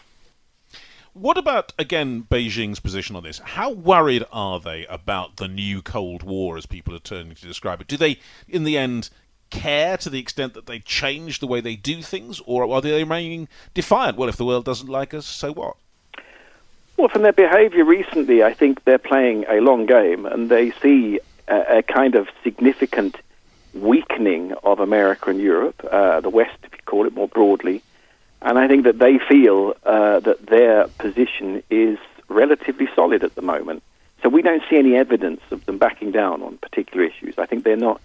What 1.13 1.39
about, 1.39 1.73
again, 1.79 2.27
Beijing's 2.29 2.81
position 2.81 3.15
on 3.15 3.23
this? 3.23 3.39
How 3.39 3.71
worried 3.71 4.25
are 4.33 4.59
they 4.59 4.85
about 4.87 5.37
the 5.37 5.47
new 5.47 5.81
Cold 5.81 6.25
War, 6.25 6.57
as 6.57 6.67
people 6.67 6.95
are 6.95 6.99
turning 6.99 7.37
to 7.37 7.47
describe 7.47 7.81
it? 7.81 7.87
Do 7.87 7.97
they, 7.97 8.19
in 8.49 8.65
the 8.65 8.77
end, 8.77 9.11
care 9.51 9.97
to 9.99 10.11
the 10.11 10.19
extent 10.19 10.55
that 10.55 10.67
they 10.67 10.81
change 10.81 11.39
the 11.39 11.47
way 11.47 11.61
they 11.61 11.77
do 11.77 12.03
things, 12.03 12.43
or 12.47 12.69
are 12.69 12.81
they 12.81 12.93
remaining 12.93 13.47
defiant? 13.75 14.17
Well, 14.17 14.29
if 14.29 14.37
the 14.37 14.45
world 14.45 14.65
doesn't 14.65 14.89
like 14.89 15.15
us, 15.15 15.25
so 15.25 15.53
what? 15.53 15.77
Well, 16.97 17.09
from 17.09 17.23
their 17.23 17.33
behavior 17.33 17.85
recently, 17.85 18.43
I 18.43 18.53
think 18.53 18.83
they're 18.83 18.99
playing 18.99 19.45
a 19.49 19.61
long 19.61 19.87
game, 19.87 20.27
and 20.27 20.51
they 20.51 20.73
see 20.83 21.21
a, 21.47 21.79
a 21.79 21.83
kind 21.83 22.17
of 22.17 22.29
significant 22.43 23.17
weakening 23.75 24.53
of 24.63 24.81
America 24.81 25.31
and 25.31 25.41
Europe, 25.41 25.85
uh, 25.91 26.21
the 26.21 26.31
West, 26.31 26.57
if 26.63 26.73
you 26.73 26.79
call 26.87 27.07
it 27.07 27.15
more 27.15 27.29
broadly 27.29 27.83
and 28.45 28.59
I 28.59 28.69
think 28.69 28.85
that 28.85 28.99
they 28.99 29.19
feel 29.19 29.75
uh, 29.85 30.21
that 30.21 30.47
their 30.47 30.87
position 30.99 31.63
is 31.71 31.99
relatively 32.29 32.89
solid 32.95 33.25
at 33.25 33.35
the 33.35 33.43
moment. 33.43 33.83
So 34.23 34.29
we 34.29 34.43
don't 34.43 34.63
see 34.69 34.77
any 34.77 34.97
evidence 34.97 35.41
of 35.51 35.65
them 35.65 35.79
backing 35.79 36.13
down 36.13 36.43
on 36.43 36.59
particular 36.59 37.05
issues. 37.05 37.39
I 37.39 37.47
think 37.47 37.65
they're 37.65 37.77
not 37.77 38.01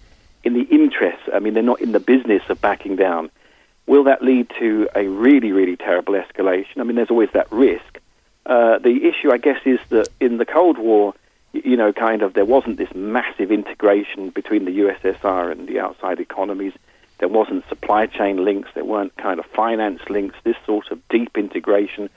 in 0.45 0.53
the 0.53 0.61
interest, 0.61 1.21
I 1.33 1.39
mean, 1.39 1.53
they're 1.53 1.61
not 1.61 1.81
in 1.81 1.91
the 1.91 1.99
business 1.99 2.41
of 2.47 2.61
backing 2.61 2.95
down. 2.95 3.29
Will 3.85 4.05
that 4.05 4.21
lead 4.21 4.49
to 4.59 4.87
a 4.95 5.05
really, 5.07 5.51
really 5.51 5.75
terrible 5.75 6.13
escalation? 6.13 6.77
I 6.77 6.83
mean, 6.83 6.95
there's 6.95 7.09
always 7.09 7.31
that 7.33 7.51
risk. 7.51 7.99
Uh, 8.45 8.77
the 8.77 9.09
issue, 9.09 9.33
I 9.33 9.37
guess, 9.37 9.59
is 9.65 9.79
that 9.89 10.07
in 10.21 10.37
the 10.37 10.45
Cold 10.45 10.77
War, 10.77 11.13
you 11.53 11.77
know, 11.77 11.91
kind 11.91 12.21
of, 12.21 12.33
there 12.33 12.45
wasn't 12.45 12.77
this 12.77 12.93
massive 12.93 13.51
integration 13.51 14.29
between 14.29 14.65
the 14.65 14.79
USSR 14.79 15.51
and 15.51 15.67
the 15.67 15.79
outside 15.79 16.19
economies. 16.19 16.73
There 17.19 17.27
wasn't 17.27 17.67
supply 17.67 18.05
chain 18.05 18.43
links. 18.43 18.69
There 18.73 18.85
weren't 18.85 19.15
kind 19.17 19.39
of 19.39 19.45
finance 19.47 20.01
links. 20.09 20.35
This 20.43 20.55
sort 20.65 20.91
of 20.91 20.99
deep 21.09 21.37
integration. 21.37 22.09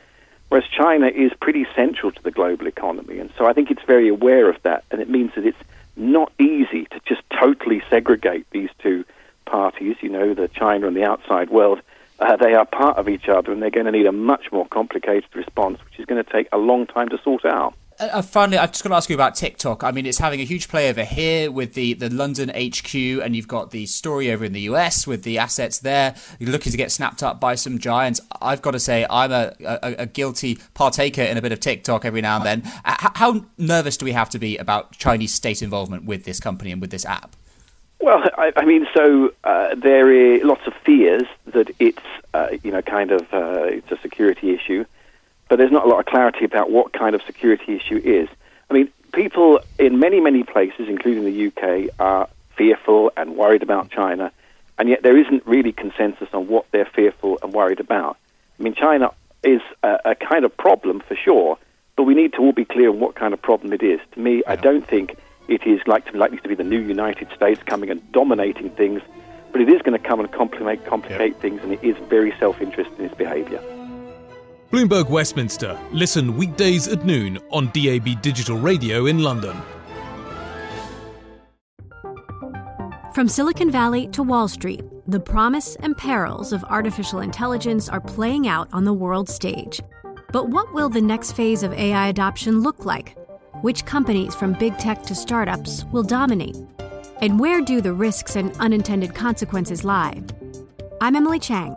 Whereas 0.49 0.68
China 0.68 1.07
is 1.07 1.33
pretty 1.40 1.66
central 1.75 2.12
to 2.12 2.23
the 2.23 2.31
global 2.31 2.66
economy, 2.66 3.18
and 3.18 3.31
so 3.38 3.47
I 3.47 3.55
think 3.55 3.71
it's 3.71 3.83
very 3.87 4.09
aware 4.09 4.51
of 4.51 4.62
that, 4.64 4.85
and 4.90 5.01
it 5.01 5.09
means 5.09 5.33
that 5.35 5.47
it's 5.47 5.57
not 5.97 6.31
easy 6.38 6.85
to 6.90 7.01
just 7.07 7.23
totally 7.31 7.83
segregate 7.88 8.45
these 8.51 8.68
two 8.79 9.05
parties. 9.47 9.97
You 10.03 10.11
know, 10.11 10.35
the 10.35 10.49
China 10.49 10.88
and 10.88 10.97
the 10.97 11.05
outside 11.05 11.49
world. 11.49 11.81
Uh, 12.18 12.37
they 12.37 12.53
are 12.55 12.66
part 12.66 12.99
of 12.99 13.09
each 13.09 13.29
other, 13.29 13.51
and 13.51 13.62
they're 13.62 13.71
going 13.71 13.87
to 13.87 13.92
need 13.92 14.05
a 14.05 14.12
much 14.12 14.53
more 14.53 14.66
complicated 14.66 15.35
response, 15.35 15.79
which 15.87 15.99
is 15.99 16.05
going 16.05 16.23
to 16.23 16.31
take 16.31 16.49
a 16.53 16.59
long 16.59 16.87
time 16.87 17.09
to 17.09 17.18
sort 17.25 17.47
out. 17.47 17.75
Uh, 18.02 18.08
uh, 18.14 18.22
finally, 18.22 18.58
I've 18.58 18.72
just 18.72 18.82
got 18.82 18.88
to 18.88 18.96
ask 18.96 19.08
you 19.08 19.14
about 19.14 19.36
TikTok. 19.36 19.84
I 19.84 19.92
mean, 19.92 20.06
it's 20.06 20.18
having 20.18 20.40
a 20.40 20.44
huge 20.44 20.66
play 20.68 20.90
over 20.90 21.04
here 21.04 21.52
with 21.52 21.74
the, 21.74 21.94
the 21.94 22.10
London 22.10 22.48
HQ, 22.48 22.94
and 22.94 23.36
you've 23.36 23.46
got 23.46 23.70
the 23.70 23.86
story 23.86 24.32
over 24.32 24.44
in 24.44 24.52
the 24.52 24.62
US 24.62 25.06
with 25.06 25.22
the 25.22 25.38
assets 25.38 25.78
there. 25.78 26.16
You're 26.40 26.50
looking 26.50 26.72
to 26.72 26.76
get 26.76 26.90
snapped 26.90 27.22
up 27.22 27.38
by 27.38 27.54
some 27.54 27.78
giants. 27.78 28.20
I've 28.40 28.60
got 28.60 28.72
to 28.72 28.80
say, 28.80 29.06
I'm 29.08 29.30
a, 29.30 29.54
a, 29.64 29.94
a 30.00 30.06
guilty 30.06 30.58
partaker 30.74 31.22
in 31.22 31.36
a 31.36 31.42
bit 31.42 31.52
of 31.52 31.60
TikTok 31.60 32.04
every 32.04 32.22
now 32.22 32.36
and 32.38 32.44
then. 32.44 32.62
How, 32.82 33.12
how 33.14 33.44
nervous 33.56 33.96
do 33.96 34.04
we 34.04 34.12
have 34.12 34.30
to 34.30 34.38
be 34.40 34.56
about 34.56 34.92
Chinese 34.92 35.32
state 35.32 35.62
involvement 35.62 36.04
with 36.04 36.24
this 36.24 36.40
company 36.40 36.72
and 36.72 36.80
with 36.80 36.90
this 36.90 37.04
app? 37.04 37.36
Well, 38.00 38.24
I, 38.36 38.52
I 38.56 38.64
mean, 38.64 38.88
so 38.96 39.32
uh, 39.44 39.76
there 39.76 40.08
are 40.08 40.44
lots 40.44 40.66
of 40.66 40.74
fears 40.84 41.28
that 41.46 41.70
it's, 41.78 42.02
uh, 42.34 42.48
you 42.64 42.72
know, 42.72 42.82
kind 42.82 43.12
of 43.12 43.32
uh, 43.32 43.62
it's 43.62 43.92
a 43.92 43.98
security 43.98 44.52
issue 44.52 44.86
but 45.48 45.57
there's 45.57 45.72
not 45.72 45.85
a 45.85 45.88
lot 45.88 46.00
of 46.00 46.07
clarity 46.07 46.44
about 46.44 46.70
what 46.70 46.92
kind 46.92 47.14
of 47.14 47.22
security 47.22 47.76
issue 47.76 48.00
is. 48.02 48.28
I 48.70 48.74
mean, 48.74 48.90
people 49.12 49.61
in 49.78 49.98
many, 49.98 50.20
many 50.20 50.42
places, 50.42 50.88
including 50.88 51.24
the 51.24 51.46
UK, 51.48 51.94
are 51.98 52.28
fearful 52.57 53.12
and 53.16 53.37
worried 53.37 53.62
about 53.62 53.90
China, 53.90 54.33
and 54.78 54.88
yet 54.88 55.02
there 55.02 55.18
isn't 55.18 55.46
really 55.46 55.72
consensus 55.72 56.28
on 56.33 56.48
what 56.48 56.66
they're 56.70 56.90
fearful 56.94 57.38
and 57.42 57.52
worried 57.52 57.81
about. 57.81 58.16
I 58.59 58.62
mean, 58.62 58.74
China 58.74 59.11
is 59.42 59.61
a, 59.83 59.98
a 60.05 60.14
kind 60.14 60.44
of 60.44 60.57
problem 60.57 61.00
for 61.00 61.16
sure, 61.16 61.59
but 61.96 62.05
we 62.05 62.14
need 62.14 62.33
to 62.35 62.38
all 62.38 62.52
be 62.52 62.64
clear 62.64 62.88
on 62.90 63.00
what 63.00 63.14
kind 63.14 63.35
of 63.35 63.42
problem 63.42 63.72
it 63.72 63.83
is. 63.83 64.00
To 64.12 64.20
me, 64.20 64.37
yeah. 64.37 64.52
I 64.52 64.57
don't 64.57 64.87
think 64.87 65.16
it 65.48 65.66
is 65.66 65.81
like 65.87 66.11
to, 66.11 66.16
likely 66.16 66.38
to 66.38 66.48
be 66.48 66.55
the 66.55 66.64
new 66.64 66.81
United 66.81 67.28
States 67.35 67.61
coming 67.66 67.90
and 67.90 68.12
dominating 68.12 68.70
things, 68.70 69.02
but 69.50 69.61
it 69.61 69.68
is 69.68 69.83
going 69.83 70.00
to 70.00 70.09
come 70.09 70.20
and 70.20 70.33
complicate, 70.33 70.87
complicate 70.87 71.37
things, 71.37 71.61
and 71.62 71.72
it 71.72 71.85
is 71.85 71.96
very 72.09 72.35
self-interested 72.38 72.98
in 72.98 73.05
its 73.07 73.14
behaviour. 73.14 73.61
Bloomberg 74.72 75.11
Westminster. 75.11 75.78
Listen 75.90 76.35
weekdays 76.35 76.88
at 76.88 77.04
noon 77.04 77.38
on 77.50 77.66
DAB 77.74 78.22
Digital 78.22 78.56
Radio 78.58 79.04
in 79.04 79.18
London. 79.18 79.54
From 83.12 83.28
Silicon 83.28 83.70
Valley 83.70 84.08
to 84.12 84.22
Wall 84.22 84.48
Street, 84.48 84.82
the 85.06 85.20
promise 85.20 85.76
and 85.80 85.94
perils 85.94 86.54
of 86.54 86.64
artificial 86.64 87.20
intelligence 87.20 87.90
are 87.90 88.00
playing 88.00 88.48
out 88.48 88.66
on 88.72 88.87
the 88.87 88.94
world 88.94 89.28
stage. 89.28 89.82
But 90.32 90.48
what 90.48 90.72
will 90.72 90.88
the 90.88 91.02
next 91.02 91.32
phase 91.32 91.62
of 91.62 91.74
AI 91.74 92.08
adoption 92.08 92.62
look 92.62 92.87
like? 92.87 93.14
Which 93.61 93.85
companies, 93.85 94.35
from 94.35 94.54
big 94.54 94.78
tech 94.78 95.02
to 95.02 95.14
startups, 95.14 95.85
will 95.92 96.02
dominate? 96.02 96.56
And 97.20 97.38
where 97.38 97.61
do 97.61 97.82
the 97.82 97.92
risks 97.92 98.37
and 98.37 98.56
unintended 98.56 99.14
consequences 99.14 99.85
lie? 99.85 100.22
I'm 101.02 101.14
Emily 101.14 101.40
Chang. 101.40 101.76